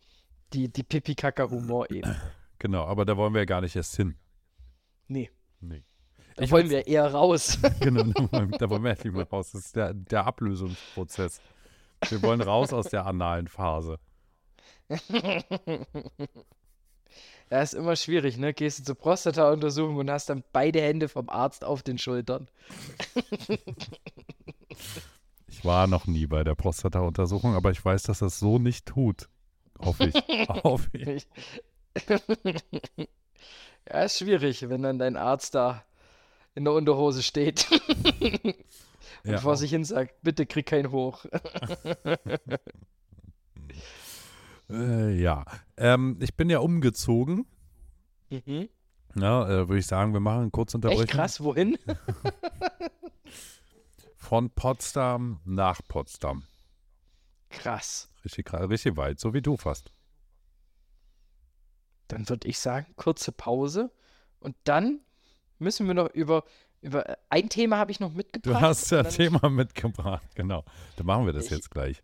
[0.53, 2.21] Die, die Pipi-Kaka-Humor-Ebene.
[2.59, 4.17] Genau, aber da wollen wir ja gar nicht erst hin.
[5.09, 5.83] Nee, Nee.
[6.37, 7.59] da Ich wollen weiß- wir eher raus.
[7.81, 9.53] Genau, da wollen wir endlich mal raus.
[9.53, 11.41] Das ist der, der Ablösungsprozess.
[12.09, 13.99] Wir wollen raus aus der analen Phase.
[17.51, 18.55] Ja, ist immer schwierig, ne?
[18.55, 22.49] Gehst du zur Prostata-Untersuchung und hast dann beide Hände vom Arzt auf den Schultern.
[25.53, 29.29] Ich war noch nie bei der Prostata-Untersuchung, aber ich weiß, dass das so nicht tut.
[29.79, 30.15] Hoffe ich.
[30.65, 31.27] Hoffe ich.
[33.87, 35.85] ja, ist schwierig, wenn dann dein Arzt da
[36.55, 37.67] in der Unterhose steht
[38.21, 38.55] und
[39.25, 41.27] Ja, vor sich hin sagt, bitte krieg kein Hoch.
[44.71, 45.45] Äh, ja.
[45.77, 47.47] Ähm, ich bin ja umgezogen.
[48.31, 48.69] Mhm.
[49.17, 51.05] Ja, äh, würde ich sagen, wir machen kurze Unterbrechung.
[51.05, 51.77] Echt krass, wohin?
[54.17, 56.45] Von Potsdam nach Potsdam.
[57.49, 58.09] Krass.
[58.25, 59.93] Richtig, richtig weit, so wie du fast.
[62.09, 63.91] Dann würde ich sagen, kurze Pause
[64.39, 65.01] und dann
[65.59, 66.45] müssen wir noch über
[66.83, 68.63] über äh, ein Thema habe ich noch mitgebracht.
[68.63, 70.65] Du hast ja ein Thema mitgebracht, genau.
[70.97, 72.03] Dann machen wir das Ich- jetzt gleich.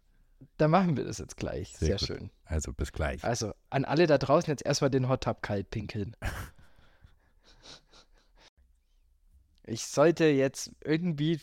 [0.56, 1.76] Dann machen wir das jetzt gleich.
[1.76, 2.30] Sehr Sehr, schön.
[2.44, 3.24] Also bis gleich.
[3.24, 6.16] Also an alle da draußen jetzt erstmal den Hot Tub kalt pinkeln.
[9.68, 11.40] Ich sollte jetzt irgendwie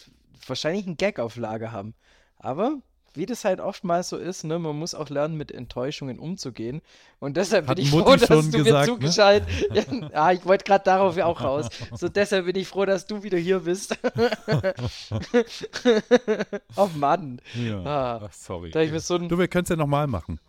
[0.48, 1.94] wahrscheinlich einen Gag auf Lager haben.
[2.38, 2.82] Aber
[3.16, 6.82] wie das halt oftmals so ist, ne, man muss auch lernen, mit Enttäuschungen umzugehen.
[7.20, 8.86] Und deshalb Hat bin ich Mutti froh, dass du gesagt, mir ne?
[8.86, 9.84] zugeschaltet ja,
[10.14, 11.68] ah, ich wollte gerade darauf ja auch raus.
[11.96, 13.98] So deshalb bin ich froh, dass du wieder hier bist.
[16.76, 17.42] oh Mann.
[17.56, 17.84] Ja.
[17.84, 18.72] Ah, Ach, sorry.
[18.72, 19.30] Da ich mir so ein.
[19.30, 20.40] Du, wir können es ja nochmal machen.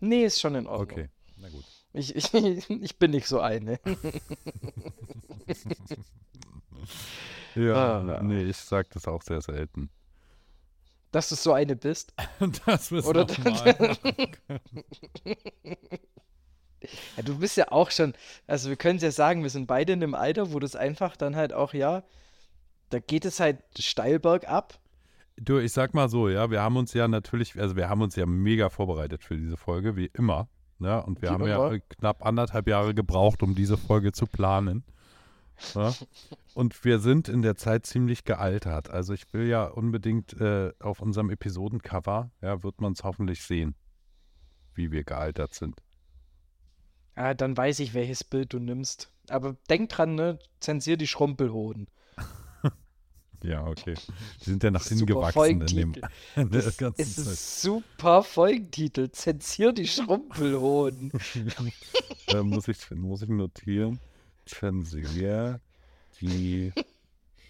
[0.00, 0.90] Nee, ist schon in Ordnung.
[0.90, 1.64] Okay, na gut.
[1.92, 2.32] Ich, ich,
[2.68, 3.80] ich bin nicht so eine.
[7.54, 8.22] Ja, Ah.
[8.22, 9.90] nee, ich sag das auch sehr selten.
[11.10, 12.12] Dass du so eine bist.
[12.66, 14.14] Das müssen Oder- wir mal machen.
[17.16, 18.14] Ja, du bist ja auch schon,
[18.46, 21.16] also wir können es ja sagen, wir sind beide in einem Alter, wo das einfach
[21.16, 22.04] dann halt auch, ja,
[22.90, 24.78] da geht es halt steil bergab.
[25.36, 28.16] Du, ich sag mal so, ja, wir haben uns ja natürlich, also wir haben uns
[28.16, 30.48] ja mega vorbereitet für diese Folge, wie immer.
[30.80, 31.72] Ja, und wir Wie haben ja immer.
[31.74, 34.84] äh, knapp anderthalb Jahre gebraucht, um diese Folge zu planen.
[35.74, 35.92] Ja?
[36.58, 38.90] Und wir sind in der Zeit ziemlich gealtert.
[38.90, 43.76] Also ich will ja unbedingt äh, auf unserem Episodencover, ja, wird man es hoffentlich sehen,
[44.74, 45.76] wie wir gealtert sind.
[47.14, 49.12] Ah, dann weiß ich, welches Bild du nimmst.
[49.28, 51.86] Aber denk dran, ne, zensier die Schrumpelhoden.
[53.44, 53.94] Ja, okay.
[54.40, 55.94] Die sind ja nach Super gewachsen in dem
[56.34, 57.36] in Das ganzen ist ein Zeit.
[57.36, 59.12] super Folgentitel.
[59.12, 61.12] Zensier die Schrumpelhoden.
[62.26, 64.00] äh, muss, ich, muss ich notieren.
[64.44, 65.60] Zensier
[66.20, 66.72] die.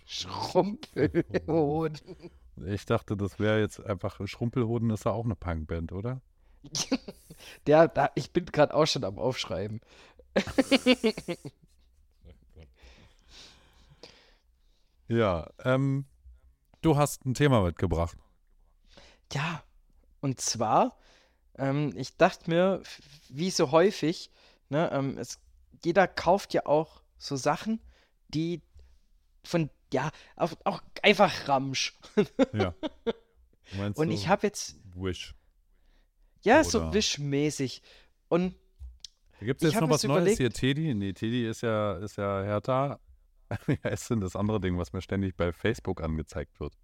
[0.06, 2.00] Schrumpelhoden.
[2.66, 4.20] Ich dachte, das wäre jetzt einfach.
[4.26, 6.20] Schrumpelhoden ist ja auch eine Punkband, oder?
[7.66, 9.80] Der, da, ich bin gerade auch schon am Aufschreiben.
[15.08, 16.04] Ja, ähm,
[16.82, 18.18] du hast ein Thema mitgebracht.
[19.32, 19.62] Ja,
[20.20, 20.98] und zwar,
[21.56, 22.82] ähm, ich dachte mir,
[23.30, 24.30] wie so häufig,
[24.68, 25.40] ne, ähm, es,
[25.82, 27.80] jeder kauft ja auch so Sachen,
[28.28, 28.62] die
[29.44, 31.98] von, ja, auch, auch einfach Ramsch.
[32.52, 32.74] Ja.
[33.76, 35.34] Meinst Und ich habe jetzt, Wish.
[36.42, 37.82] ja, Oder- so wischmäßig.
[38.28, 38.54] Und
[39.40, 40.50] Gibt es jetzt noch was Neues überlegt- hier?
[40.50, 40.94] Teddy?
[40.94, 42.98] Nee, Teddy ist ja, ist ja Hertha.
[43.66, 46.74] Wie heißt denn das andere Ding, was mir ständig bei Facebook angezeigt wird?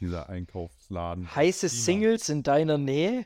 [0.00, 1.34] Dieser Einkaufsladen.
[1.34, 1.80] heiße Prima.
[1.82, 3.24] Singles in deiner Nähe?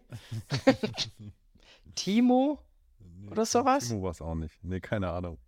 [1.95, 2.63] Timo?
[2.99, 3.89] Nee, oder sowas?
[3.89, 4.63] Timo war es auch nicht.
[4.63, 5.39] Nee, keine Ahnung.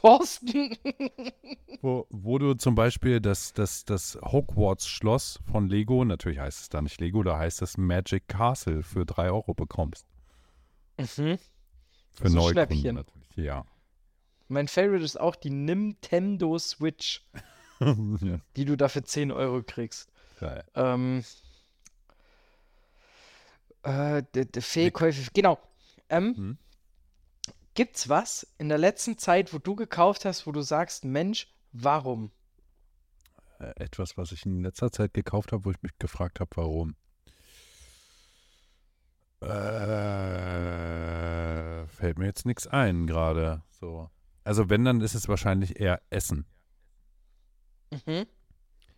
[0.00, 0.76] Thorsten?
[1.82, 6.82] Wo, wo du zum Beispiel das, das, das Hogwarts-Schloss von Lego, natürlich heißt es da
[6.82, 10.04] nicht Lego, da heißt es Magic Castle für 3 Euro bekommst.
[10.98, 11.38] mhm.
[12.14, 12.94] Für So Neukunden Schnäppchen.
[12.96, 13.28] natürlich.
[13.36, 13.64] Ja.
[14.48, 17.24] Mein Favorite ist auch die Nintendo Switch,
[17.80, 18.40] ja.
[18.56, 20.10] die du dafür 10 Euro kriegst.
[20.40, 20.64] Geil.
[20.74, 21.22] Ähm,
[23.82, 25.58] äh, der, der Fehlkäufe, genau.
[26.08, 26.58] Ähm, Hm?
[27.78, 32.32] Gibt's was in der letzten Zeit, wo du gekauft hast, wo du sagst, Mensch, warum?
[33.60, 36.96] Äh, Etwas, was ich in letzter Zeit gekauft habe, wo ich mich gefragt habe, warum.
[39.42, 39.46] Äh,
[41.86, 43.62] fällt mir jetzt nichts ein gerade.
[43.70, 44.10] So.
[44.42, 46.46] Also wenn, dann ist es wahrscheinlich eher Essen.
[47.92, 48.26] Mhm.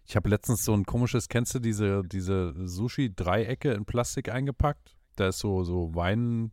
[0.06, 4.96] Ich habe letztens so ein komisches, kennst du diese, diese Sushi-Dreiecke in Plastik eingepackt?
[5.16, 6.52] Da ist so, so Wein,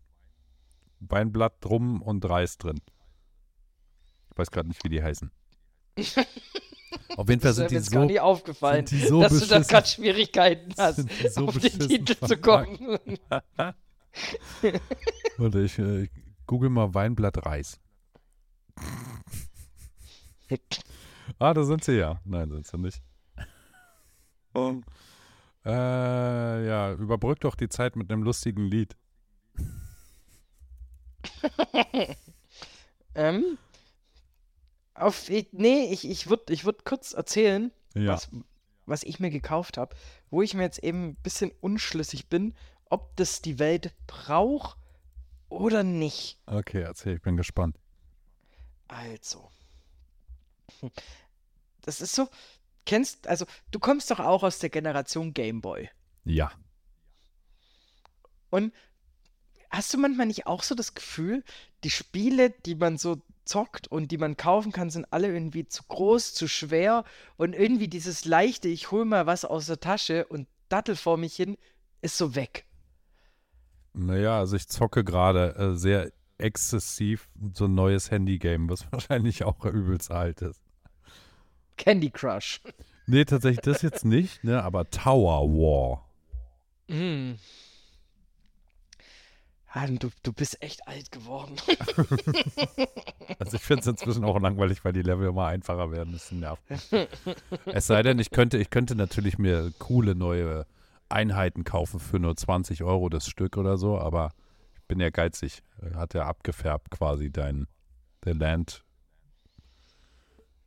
[0.99, 2.81] Weinblatt drum und Reis drin.
[4.31, 5.31] Ich weiß gerade nicht, wie die heißen.
[7.17, 9.39] Auf jeden Fall sind mir die jetzt gar so, nicht aufgefallen, sind die so dass
[9.39, 12.99] du da gerade Schwierigkeiten hast, so auf den Titel zu kommen.
[15.37, 16.09] Warte, ich äh,
[16.45, 17.79] google mal Weinblatt Reis.
[21.39, 22.21] Ah, da sind sie ja.
[22.23, 23.01] Nein, sind sie nicht.
[25.65, 28.95] Äh, ja, überbrück doch die Zeit mit einem lustigen Lied.
[33.15, 33.57] ähm,
[34.93, 38.13] auf, ich- nee, ich, ich würde ich würd kurz erzählen, Ja.
[38.13, 38.29] was,
[38.85, 39.95] was ich mir gekauft habe,
[40.29, 42.55] wo ich mir jetzt eben ein bisschen unschlüssig bin,
[42.89, 44.77] ob das die Welt braucht
[45.49, 46.39] oder nicht.
[46.45, 47.77] Okay, erzähl, ich bin gespannt.
[48.88, 49.49] Also.
[51.81, 52.27] Das ist so,
[52.85, 55.89] kennst, also du kommst doch auch aus der Generation Gameboy.
[56.25, 56.51] Ja.
[58.49, 58.73] Und
[59.70, 61.43] hast du manchmal nicht auch so das Gefühl,
[61.84, 65.84] die Spiele, die man so zockt und die man kaufen kann, sind alle irgendwie zu
[65.88, 67.03] groß, zu schwer
[67.38, 71.36] und irgendwie dieses leichte, ich hol mal was aus der Tasche und dattel vor mich
[71.36, 71.57] hin,
[72.01, 72.65] ist so weg.
[73.93, 79.65] Naja, also ich zocke gerade äh, sehr exzessiv so ein neues Handy-Game, was wahrscheinlich auch
[79.65, 80.61] übelst alt ist.
[81.78, 82.61] Candy Crush.
[83.05, 84.63] Nee, tatsächlich das jetzt nicht, ne?
[84.63, 86.03] Aber Tower War.
[86.89, 87.34] Mm.
[89.70, 91.55] Ah, du, du bist echt alt geworden.
[93.39, 96.13] Also ich finde es inzwischen auch langweilig, weil die Level immer einfacher werden.
[96.13, 96.63] Das nervt.
[97.65, 100.65] es sei denn, ich könnte, ich könnte natürlich mir coole neue
[101.09, 104.32] Einheiten kaufen für nur 20 Euro das Stück oder so, aber
[104.76, 105.61] ich bin ja geizig.
[105.93, 107.68] Hat ja abgefärbt quasi dein
[108.24, 108.84] The Land.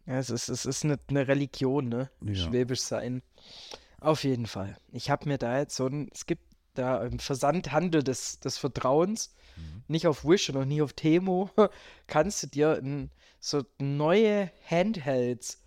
[0.06, 2.10] Ja, es ist, es ist eine, eine Religion, ne?
[2.22, 2.34] Ja.
[2.34, 3.22] Schwäbisch sein.
[4.00, 4.76] Auf jeden Fall.
[4.92, 6.42] Ich habe mir da jetzt so ein, es gibt
[6.80, 9.34] da im Versandhandel des, des Vertrauens,
[9.88, 11.50] nicht auf Wish und auch nicht auf Temo,
[12.06, 13.10] kannst du dir ein,
[13.40, 15.62] so neue Handhelds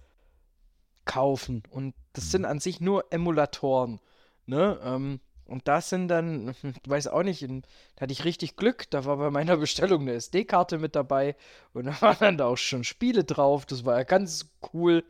[1.06, 1.64] kaufen.
[1.70, 4.00] Und das sind an sich nur Emulatoren.
[4.46, 4.80] Ne?
[4.84, 6.58] Ähm, und das sind dann, ich
[6.88, 7.64] weiß auch nicht, in,
[7.96, 8.90] da hatte ich richtig Glück.
[8.90, 11.36] Da war bei meiner Bestellung eine SD-Karte mit dabei
[11.74, 13.66] und da waren dann da auch schon Spiele drauf.
[13.66, 15.04] Das war ja ganz cool.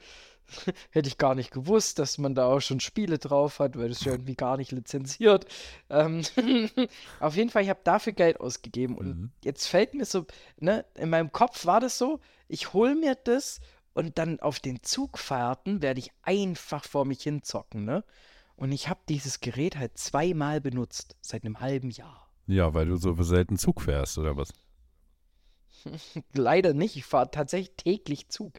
[0.92, 4.00] Hätte ich gar nicht gewusst, dass man da auch schon Spiele drauf hat, weil das
[4.00, 5.46] ist ja irgendwie gar nicht lizenziert.
[5.90, 6.22] Ähm,
[7.20, 9.32] auf jeden Fall, ich habe dafür Geld ausgegeben und Mhm.
[9.44, 10.26] jetzt fällt mir so,
[10.60, 13.60] ne, in meinem Kopf war das so, ich hole mir das
[13.94, 18.04] und dann auf den Zugfahrten werde ich einfach vor mich hinzocken, ne?
[18.56, 22.30] Und ich habe dieses Gerät halt zweimal benutzt, seit einem halben Jahr.
[22.48, 24.54] Ja, weil du so selten Zug fährst, oder was?
[26.34, 28.54] Leider nicht, ich fahre tatsächlich täglich Zug.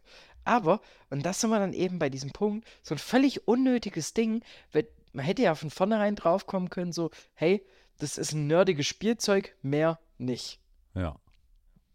[0.45, 0.81] Aber,
[1.11, 4.43] und das sind wir dann eben bei diesem Punkt, so ein völlig unnötiges Ding,
[4.73, 7.65] weil man hätte ja von vornherein draufkommen können, so, hey,
[7.99, 10.61] das ist ein nerdiges Spielzeug, mehr nicht.
[10.95, 11.17] Ja.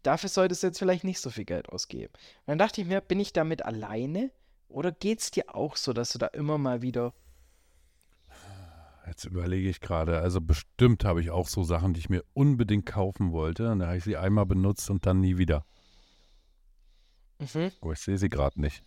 [0.02, 2.12] Dafür solltest du jetzt vielleicht nicht so viel Geld ausgeben.
[2.14, 4.30] Und dann dachte ich mir, bin ich damit alleine?
[4.68, 7.12] Oder geht's dir auch so, dass du da immer mal wieder.
[9.06, 10.20] Jetzt überlege ich gerade.
[10.20, 13.70] Also bestimmt habe ich auch so Sachen, die ich mir unbedingt kaufen wollte.
[13.70, 15.66] Und da habe ich sie einmal benutzt und dann nie wieder.
[17.40, 17.72] Mhm.
[17.80, 18.82] Aber ich sehe sie gerade nicht.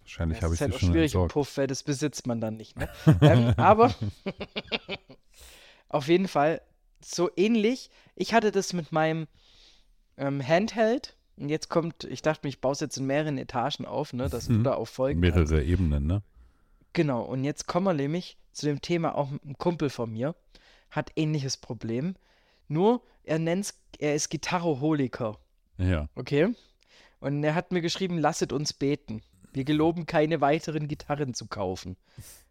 [0.00, 1.32] Wahrscheinlich habe ich halt sie auch schon schwierig im entsorgt.
[1.32, 2.76] Puff, weil das besitzt man dann nicht.
[2.78, 2.88] Ne?
[3.22, 3.92] ähm, aber
[5.88, 6.62] auf jeden Fall
[7.00, 7.90] so ähnlich.
[8.14, 9.26] Ich hatte das mit meinem
[10.16, 11.16] ähm, Handheld.
[11.36, 14.30] Und jetzt kommt, ich dachte mir, ich baue es jetzt in mehreren Etagen auf, ne,
[14.30, 14.58] dass Mhm.
[14.58, 15.50] du da auch folgen kannst.
[15.50, 16.22] Mehrere Ebenen, ne?
[16.94, 20.34] Genau, und jetzt kommen wir nämlich zu dem Thema, auch ein Kumpel von mir
[20.88, 22.14] hat ähnliches Problem.
[22.68, 25.38] Nur, er nennt's, er ist Gitarroholiker,
[25.78, 26.08] Ja.
[26.14, 26.54] okay?
[27.20, 29.22] Und er hat mir geschrieben, lasset uns beten.
[29.52, 31.96] Wir geloben, keine weiteren Gitarren zu kaufen.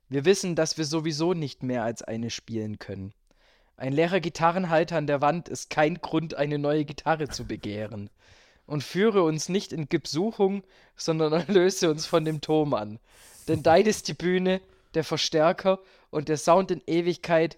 [0.09, 3.13] Wir wissen, dass wir sowieso nicht mehr als eine spielen können.
[3.77, 8.09] Ein leerer Gitarrenhalter an der Wand ist kein Grund, eine neue Gitarre zu begehren.
[8.65, 10.63] Und führe uns nicht in Gipsuchung,
[10.95, 12.99] sondern erlöse uns von dem Thomann.
[13.47, 14.61] Denn dein ist die Bühne,
[14.93, 17.57] der Verstärker und der Sound in Ewigkeit.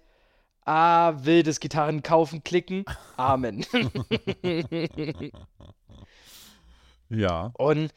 [0.67, 2.83] Ah, wildes Gitarren kaufen, klicken.
[3.15, 3.65] Amen.
[7.09, 7.51] Ja.
[7.53, 7.93] Und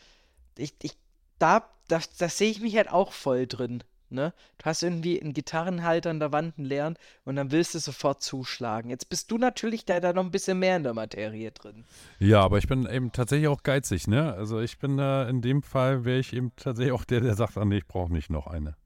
[0.57, 0.93] ich, ich,
[1.41, 3.83] da, da, da sehe ich mich halt auch voll drin.
[4.09, 4.33] Ne?
[4.59, 8.23] Du hast irgendwie einen Gitarrenhalter an der Wand einen leeren und dann willst du sofort
[8.23, 8.89] zuschlagen.
[8.89, 11.85] Jetzt bist du natürlich da, da noch ein bisschen mehr in der Materie drin.
[12.21, 14.33] Ja, aber ich bin eben tatsächlich auch geizig, ne?
[14.35, 17.57] Also ich bin da, in dem Fall wäre ich eben tatsächlich auch der, der sagt,
[17.57, 18.77] ah nee, ich brauche nicht noch eine.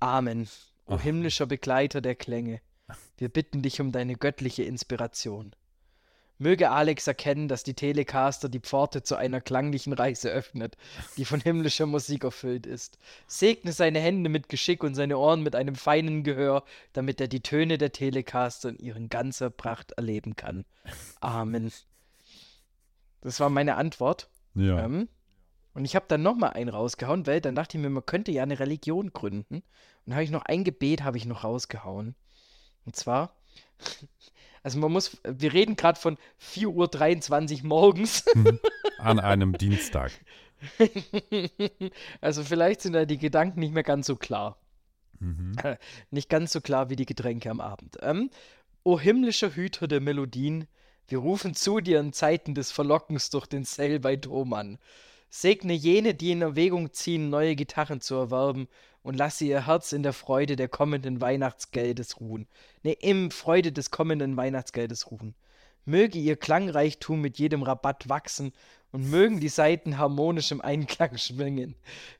[0.00, 0.48] Amen.
[0.86, 1.02] O Ach.
[1.02, 2.60] himmlischer Begleiter der Klänge,
[3.16, 5.54] wir bitten dich um deine göttliche Inspiration.
[6.38, 10.76] Möge Alex erkennen, dass die Telecaster die Pforte zu einer klanglichen Reise öffnet,
[11.16, 12.98] die von himmlischer Musik erfüllt ist.
[13.28, 16.64] Segne seine Hände mit Geschick und seine Ohren mit einem feinen Gehör,
[16.94, 20.64] damit er die Töne der Telecaster in ihren ganzer Pracht erleben kann.
[21.20, 21.70] Amen.
[23.20, 24.28] Das war meine Antwort.
[24.54, 24.84] Ja.
[24.84, 25.08] Ähm,
[25.74, 28.42] und ich habe dann nochmal einen rausgehauen, weil dann dachte ich mir, man könnte ja
[28.42, 29.62] eine Religion gründen.
[30.04, 32.14] Und habe ich noch ein Gebet habe ich noch rausgehauen.
[32.84, 33.34] Und zwar,
[34.62, 38.24] also man muss, wir reden gerade von 4.23 Uhr morgens.
[38.98, 40.12] An einem Dienstag.
[42.20, 44.58] also vielleicht sind da die Gedanken nicht mehr ganz so klar.
[45.18, 45.56] Mhm.
[46.10, 47.96] Nicht ganz so klar wie die Getränke am Abend.
[48.02, 48.30] Ähm,
[48.82, 50.66] o himmlischer Hüter der Melodien,
[51.08, 54.78] wir rufen zu dir in Zeiten des Verlockens durch den Sale bei Thomann.
[55.34, 58.68] Segne jene, die in Erwägung ziehen, neue Gitarren zu erwerben,
[59.02, 62.46] und lasse ihr Herz in der Freude der kommenden Weihnachtsgeldes ruhen.
[62.82, 65.34] Ne, im Freude des kommenden Weihnachtsgeldes ruhen.
[65.86, 68.52] Möge ihr Klangreichtum mit jedem Rabatt wachsen
[68.92, 71.76] und mögen die Saiten harmonisch im Einklang schwingen.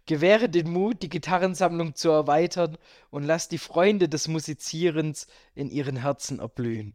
[0.07, 2.79] Gewähre den Mut, die Gitarrensammlung zu erweitern
[3.11, 6.95] und lass die Freunde des Musizierens in ihren Herzen erblühen.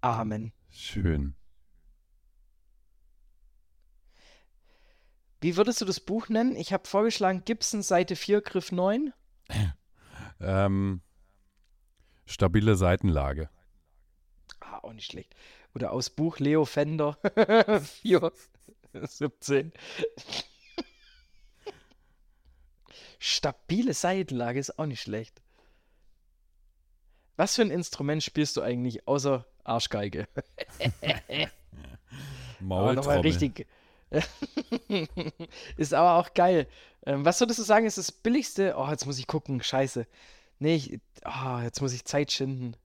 [0.00, 0.52] Amen.
[0.70, 1.36] Schön.
[5.42, 6.54] Wie würdest du das Buch nennen?
[6.54, 9.12] Ich habe vorgeschlagen Gibson Seite 4 Griff 9.
[10.44, 11.02] Ähm,
[12.26, 13.48] stabile Seitenlage.
[14.58, 15.36] Ah, auch nicht schlecht.
[15.72, 17.16] Oder aus Buch Leo Fender
[18.02, 18.32] 4.
[18.92, 19.72] 17.
[23.20, 25.42] Stabile Seitenlage ist auch nicht schlecht.
[27.36, 30.26] Was für ein Instrument spielst du eigentlich außer Arschgeige?
[32.68, 33.68] aber nochmal richtig.
[35.76, 36.66] ist aber auch geil.
[37.06, 38.74] Ähm, was würdest du sagen, ist das billigste?
[38.76, 39.62] Oh, jetzt muss ich gucken.
[39.62, 40.06] Scheiße.
[40.58, 42.76] Nee, ich, oh, jetzt muss ich Zeit schinden.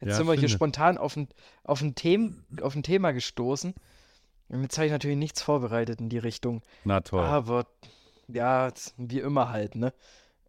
[0.00, 1.28] Jetzt ja, sind wir hier spontan auf ein,
[1.62, 3.74] auf, ein Them auf ein Thema gestoßen.
[4.48, 6.62] Und jetzt habe ich natürlich nichts vorbereitet in die Richtung.
[6.84, 7.24] Na toll.
[7.24, 7.66] Aber
[8.26, 9.92] ja, wie immer halt, ne?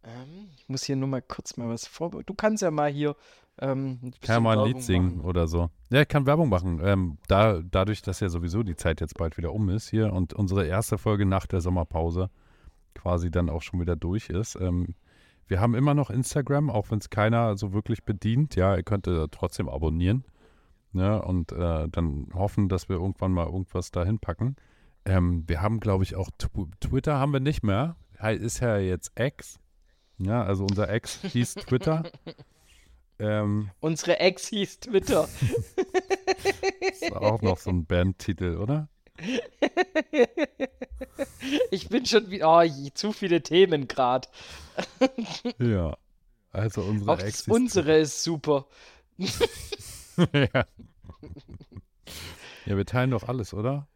[0.02, 2.26] Ähm, ich muss hier nur mal kurz mal was vorbereiten.
[2.26, 3.16] Du kannst ja mal hier.
[3.60, 5.28] Ähm, kann mal ein Lied singen machen.
[5.28, 5.70] oder so.
[5.90, 6.80] Ja, ich kann Werbung machen.
[6.82, 10.34] Ähm, da, dadurch, dass ja sowieso die Zeit jetzt bald wieder um ist hier und
[10.34, 12.30] unsere erste Folge nach der Sommerpause
[12.94, 14.56] quasi dann auch schon wieder durch ist.
[14.56, 14.94] Ähm,
[15.46, 18.56] wir haben immer noch Instagram, auch wenn es keiner so wirklich bedient.
[18.56, 20.24] Ja, ihr könnt äh, trotzdem abonnieren
[20.92, 24.56] ne, und äh, dann hoffen, dass wir irgendwann mal irgendwas dahin packen.
[25.04, 27.96] Ähm, wir haben, glaube ich, auch Tw Twitter haben wir nicht mehr.
[28.20, 29.58] Ist ja jetzt X.
[30.18, 32.04] Ja, also unser Ex hieß Twitter.
[33.18, 35.28] ähm, Unsere Ex hieß Twitter.
[36.80, 38.88] ist auch noch so ein Bandtitel, oder?
[41.70, 42.62] ich bin schon wie oh,
[42.94, 44.28] zu viele Themen gerade.
[45.58, 45.96] ja.
[46.50, 48.66] Also unsere Auch Ex unsere ist super.
[49.18, 49.28] ja.
[52.66, 53.88] ja, wir teilen doch alles, oder?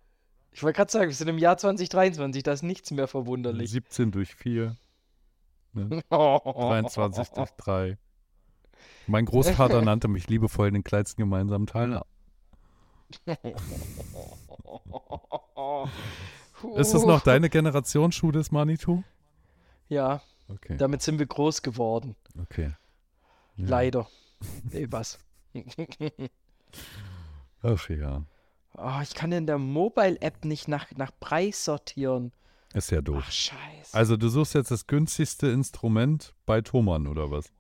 [0.53, 3.71] Ich wollte gerade sagen, wir sind im Jahr 2023, da ist nichts mehr verwunderlich.
[3.71, 4.77] 17 durch 4.
[5.73, 6.03] Ne?
[6.11, 7.99] 23 durch 3.
[9.09, 12.07] Mein Großvater nannte mich liebevoll den kleinsten gemeinsamen Teiler.
[16.77, 19.03] Ist das noch deine Generation Schuh des Manitou?
[19.89, 20.21] Ja.
[20.49, 20.77] Okay.
[20.77, 22.17] Damit sind wir groß geworden.
[22.41, 22.75] Okay.
[23.57, 23.67] Ja.
[23.69, 24.09] Leider.
[24.71, 25.19] Nee, was?
[27.63, 28.25] Ach ja.
[28.77, 32.33] Oh, ich kann in der Mobile-App nicht nach, nach Preis sortieren.
[32.75, 33.25] Ist ja doof.
[33.27, 33.95] Ach, scheiße.
[33.95, 37.51] Also du suchst jetzt das günstigste Instrument bei Thomann, oder was?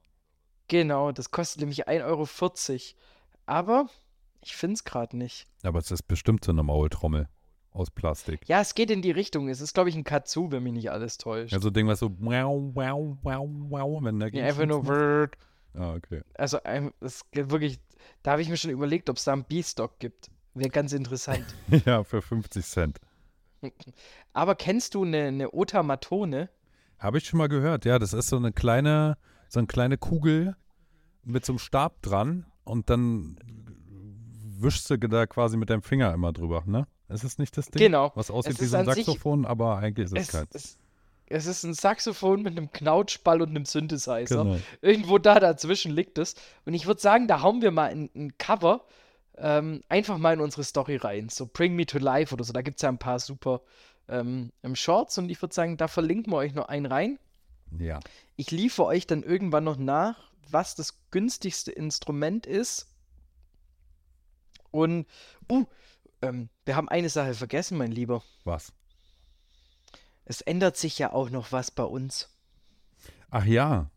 [0.68, 2.28] Genau, das kostet nämlich 1,40 Euro.
[3.46, 3.88] Aber
[4.44, 5.46] ich finde es gerade nicht.
[5.62, 7.28] Aber es ist bestimmt so eine Maultrommel
[7.72, 8.46] aus Plastik.
[8.48, 9.48] Ja, es geht in die Richtung.
[9.48, 11.52] Es ist, glaube ich, ein Katsu, wenn mich nicht alles täuscht.
[11.52, 14.86] Ja, so ein Ding, was so wow, wow, wow, wow, wenn da Ja, einfach nur
[14.86, 15.36] Word.
[15.74, 16.22] Ah, okay.
[16.34, 16.58] Also,
[17.00, 17.78] es geht wirklich,
[18.22, 20.30] da habe ich mir schon überlegt, ob es da einen B-Stock gibt.
[20.54, 21.44] Wäre ganz interessant.
[21.86, 22.98] ja, für 50 Cent.
[24.32, 26.48] Aber kennst du eine, eine Otamatone?
[26.98, 27.98] Habe ich schon mal gehört, ja.
[27.98, 29.18] Das ist so eine kleine,
[29.49, 30.57] so eine kleine Kugel
[31.24, 33.38] mit so einem Stab dran und dann
[34.61, 36.86] wischst du da quasi mit deinem Finger immer drüber, ne?
[37.09, 37.80] Ist es nicht das Ding?
[37.80, 38.12] Genau.
[38.14, 40.55] Was aussieht wie so ein Saxophon, aber eigentlich ist es, es keins.
[40.55, 40.78] Es,
[41.26, 44.44] es, ist ein Saxophon mit einem Knautschball und einem Synthesizer.
[44.44, 44.59] Genau.
[44.82, 46.34] Irgendwo da dazwischen liegt es.
[46.66, 48.84] Und ich würde sagen, da hauen wir mal ein, ein Cover
[49.38, 51.28] ähm, einfach mal in unsere Story rein.
[51.30, 52.53] So Bring Me to Life oder so.
[52.53, 53.62] Da gibt es ja ein paar super
[54.09, 57.18] ähm, Shorts und ich würde sagen, da verlinken wir euch noch einen rein.
[57.76, 58.00] Ja.
[58.36, 62.86] Ich liefere euch dann irgendwann noch nach, was das günstigste Instrument ist.
[64.70, 65.06] Und,
[65.50, 65.66] uh,
[66.22, 68.22] ähm, wir haben eine Sache vergessen, mein Lieber.
[68.44, 68.72] Was?
[70.24, 72.28] Es ändert sich ja auch noch was bei uns.
[73.30, 73.90] Ach ja.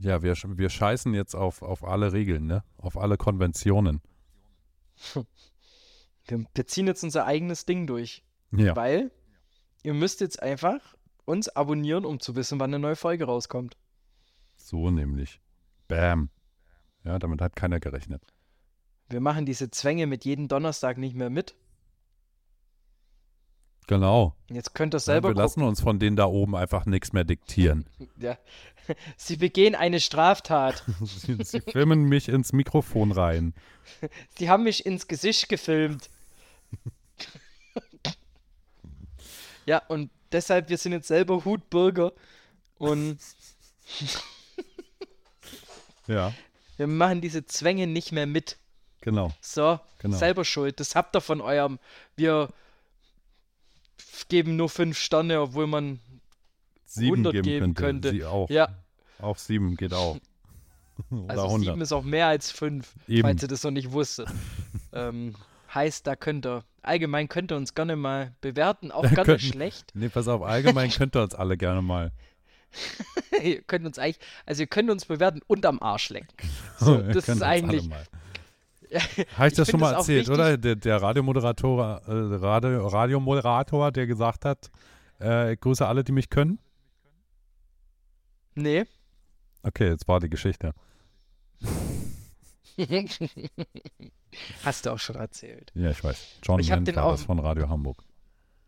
[0.00, 2.62] Ja, wir, wir scheißen jetzt auf, auf alle Regeln, ne?
[2.76, 4.00] Auf alle Konventionen.
[6.26, 8.24] Wir, wir ziehen jetzt unser eigenes Ding durch.
[8.52, 8.76] Ja.
[8.76, 9.10] Weil
[9.82, 10.96] ihr müsst jetzt einfach
[11.28, 13.76] uns abonnieren, um zu wissen, wann eine neue Folge rauskommt.
[14.56, 15.40] So nämlich.
[15.86, 16.30] Bam.
[17.04, 18.22] Ja, damit hat keiner gerechnet.
[19.08, 21.54] Wir machen diese Zwänge mit jedem Donnerstag nicht mehr mit.
[23.86, 24.36] Genau.
[24.50, 25.30] Jetzt könnt ihr selber.
[25.30, 27.88] Ja, wir lassen uns von denen da oben einfach nichts mehr diktieren.
[28.18, 28.36] ja.
[29.16, 30.84] Sie begehen eine Straftat.
[31.00, 33.54] Sie, Sie filmen mich ins Mikrofon rein.
[34.38, 36.10] Sie haben mich ins Gesicht gefilmt.
[39.64, 42.12] ja, und deshalb, wir sind jetzt selber Hutbürger
[42.78, 43.18] und
[46.06, 46.32] ja.
[46.76, 48.56] Wir machen diese Zwänge nicht mehr mit.
[49.00, 49.32] Genau.
[49.40, 50.16] So, genau.
[50.16, 50.80] selber schuld.
[50.80, 51.78] Das habt ihr von eurem.
[52.16, 52.48] Wir
[54.28, 56.00] geben nur fünf Sterne, obwohl man
[56.84, 57.82] sieben 100 geben geben könnte.
[57.82, 58.10] könnte.
[58.10, 58.50] Sie auch.
[58.50, 58.68] Ja.
[59.20, 60.18] Auch sieben geht auch.
[61.28, 61.68] Also 100.
[61.68, 63.22] sieben ist auch mehr als fünf, Eben.
[63.22, 64.28] falls ihr das noch nicht wusstet.
[64.92, 65.36] ähm,
[65.74, 69.92] heißt, da könnt ihr, allgemein könnt ihr uns gerne mal bewerten, auch gerne Können, schlecht.
[69.94, 72.12] Nee, pass auf, allgemein könnt ihr uns alle gerne mal.
[73.42, 76.28] ihr könnt uns eigentlich, also ihr könnt uns bewerten und am Arsch lecken.
[76.78, 77.88] So, das ist eigentlich.
[79.36, 80.56] Habe ich das schon mal erzählt, oder?
[80.56, 84.70] Der, der Radiomoderator, äh, Radio, Radiomoderator, der gesagt hat,
[85.20, 86.58] äh, ich grüße alle, die mich können?
[88.54, 88.84] Nee.
[89.62, 90.72] Okay, jetzt war die Geschichte.
[94.64, 95.72] Hast du auch schon erzählt.
[95.74, 96.38] Ja, ich weiß.
[96.42, 98.04] John ich war das von Radio Hamburg.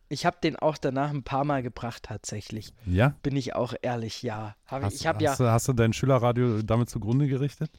[0.08, 2.72] Ich habe den auch danach ein paar Mal gebracht, tatsächlich.
[2.84, 3.14] Ja?
[3.22, 4.56] Bin ich auch ehrlich, ja.
[4.66, 5.46] Hab Hast, ich habe hast, ja.
[5.46, 7.70] du, hast du dein Schülerradio damit zugrunde gerichtet?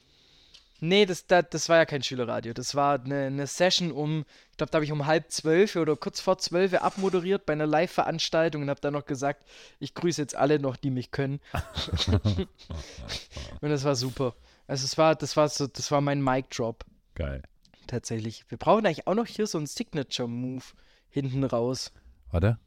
[0.80, 2.54] Nee, das, das, das war ja kein Schülerradio.
[2.54, 5.94] Das war eine, eine Session um, ich glaube, da habe ich um halb zwölf oder
[5.94, 9.46] kurz vor zwölf abmoderiert bei einer Live-Veranstaltung und habe dann noch gesagt,
[9.78, 11.38] ich grüße jetzt alle noch, die mich können.
[13.60, 14.34] und das war super.
[14.66, 16.84] Also es war, das war so, das war mein Mic-Drop
[17.14, 17.42] Geil.
[17.86, 18.44] tatsächlich.
[18.48, 20.64] Wir brauchen eigentlich auch noch hier so einen Signature-Move
[21.10, 21.92] hinten raus.
[22.30, 22.58] Warte.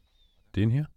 [0.54, 0.88] Den hier?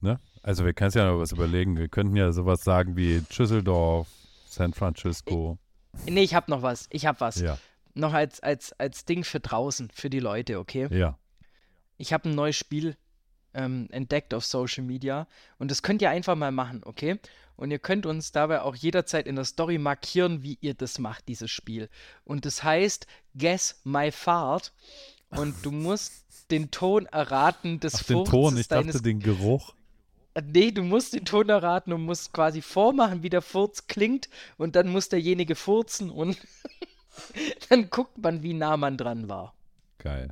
[0.00, 0.20] Ne?
[0.42, 1.76] Also wir können uns ja noch was überlegen.
[1.76, 4.08] Wir könnten ja sowas sagen wie Düsseldorf,
[4.46, 5.58] San Francisco.
[6.06, 6.86] Nee, ich habe noch was.
[6.90, 7.40] Ich habe was.
[7.40, 7.58] Ja,
[7.94, 10.88] Noch als, als, als Ding für draußen, für die Leute, okay?
[10.90, 11.18] ja.
[11.96, 12.96] Ich habe ein neues Spiel
[13.54, 15.26] ähm, entdeckt auf Social Media
[15.58, 17.18] und das könnt ihr einfach mal machen, okay?
[17.56, 21.28] Und ihr könnt uns dabei auch jederzeit in der Story markieren, wie ihr das macht,
[21.28, 21.88] dieses Spiel.
[22.24, 24.72] Und das heißt Guess My Fart
[25.30, 29.74] und du musst den Ton erraten des Ach, den Ton, ich dachte den Geruch.
[30.34, 34.28] Äh, Nee, du musst den Ton erraten und musst quasi vormachen, wie der Furz klingt
[34.56, 36.36] und dann muss derjenige furzen und
[37.68, 39.54] dann guckt man, wie nah man dran war.
[39.98, 40.30] Geil.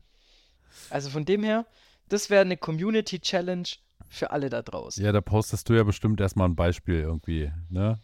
[0.91, 1.67] Also von dem her,
[2.13, 3.69] das wäre eine Community Challenge
[4.09, 5.03] für alle da draußen.
[5.03, 8.01] Ja, da postest du ja bestimmt erstmal ein Beispiel irgendwie, ne?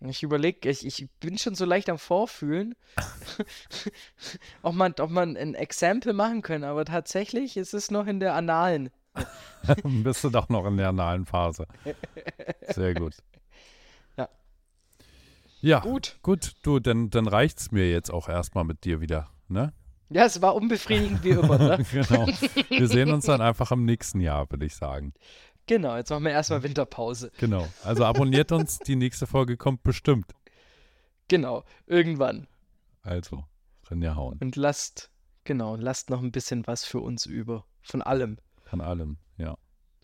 [0.00, 2.74] Ich überlege, ich, ich bin schon so leicht am Vorfühlen,
[4.62, 8.34] ob, man, ob man ein Exempel machen können, aber tatsächlich ist es noch in der
[8.34, 8.90] Analen.
[9.84, 11.66] Bist du doch noch in der analen Phase.
[12.68, 13.14] Sehr gut.
[14.18, 14.28] Ja.
[15.62, 16.18] Ja, Gut.
[16.20, 19.72] gut, du, dann, dann reicht's mir jetzt auch erstmal mit dir wieder, ne?
[20.08, 21.84] Ja, es war unbefriedigend wie immer, ne?
[21.92, 22.26] genau.
[22.68, 25.12] Wir sehen uns dann einfach im nächsten Jahr, würde ich sagen.
[25.66, 27.32] Genau, jetzt machen wir erstmal Winterpause.
[27.38, 27.66] Genau.
[27.82, 30.32] Also abonniert uns, die nächste Folge kommt bestimmt.
[31.28, 32.46] Genau, irgendwann.
[33.02, 33.44] Also,
[33.90, 34.38] Rinja hauen.
[34.40, 35.10] Und lasst,
[35.42, 37.64] genau, lasst noch ein bisschen was für uns über.
[37.82, 38.38] Von allem.
[38.70, 39.56] An allem, ja.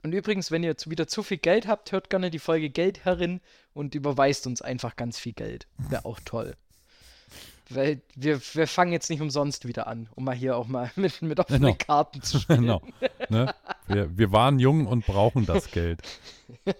[0.03, 3.40] Und übrigens, wenn ihr wieder zu viel Geld habt, hört gerne die Folge Geld herin
[3.72, 5.68] und überweist uns einfach ganz viel Geld.
[5.78, 6.57] Wäre auch toll.
[7.71, 11.23] Weil wir, wir fangen jetzt nicht umsonst wieder an, um mal hier auch mal mit,
[11.23, 11.75] mit offenen Genau.
[11.79, 12.63] Karten zu spielen.
[12.63, 12.83] Genau.
[13.29, 13.55] Ne?
[13.87, 16.03] Wir, wir waren jung und brauchen das Geld.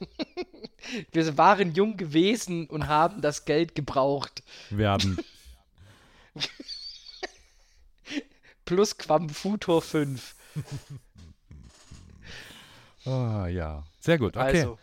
[1.13, 4.43] Wir waren jung gewesen und haben das Geld gebraucht.
[4.71, 5.17] Werden.
[8.65, 10.35] Plus Quam Futur 5.
[13.05, 13.85] Ah, ja.
[14.01, 14.37] Sehr gut.
[14.37, 14.59] Okay.
[14.59, 14.79] Also,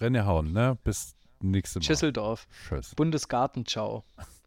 [0.00, 0.76] Rinja hauen, ne?
[0.84, 1.84] Bis nächste Mal.
[1.84, 2.94] Schüsseldorf, Tschüss.
[2.94, 4.37] Bundesgartenschau, Landesgarten.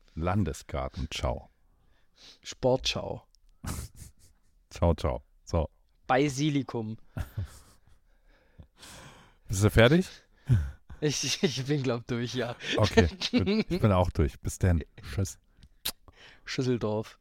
[1.11, 1.49] Ciao.
[2.43, 3.23] Sportschau,
[4.69, 5.21] Ciao, ciao.
[5.43, 5.69] So.
[6.07, 6.97] Basilikum.
[9.47, 10.07] Bist du fertig?
[11.01, 12.55] Ich, ich bin, glaub, durch, ja.
[12.77, 13.07] Okay.
[13.31, 13.65] gut.
[13.69, 14.39] Ich bin auch durch.
[14.39, 14.81] Bis dann.
[15.13, 15.37] Tschüss.
[16.45, 17.17] Schüsseldorf.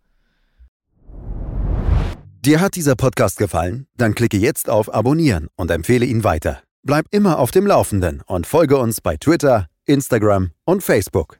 [2.42, 3.86] Dir hat dieser Podcast gefallen?
[3.96, 6.62] Dann klicke jetzt auf Abonnieren und empfehle ihn weiter.
[6.82, 11.39] Bleib immer auf dem Laufenden und folge uns bei Twitter, Instagram und Facebook.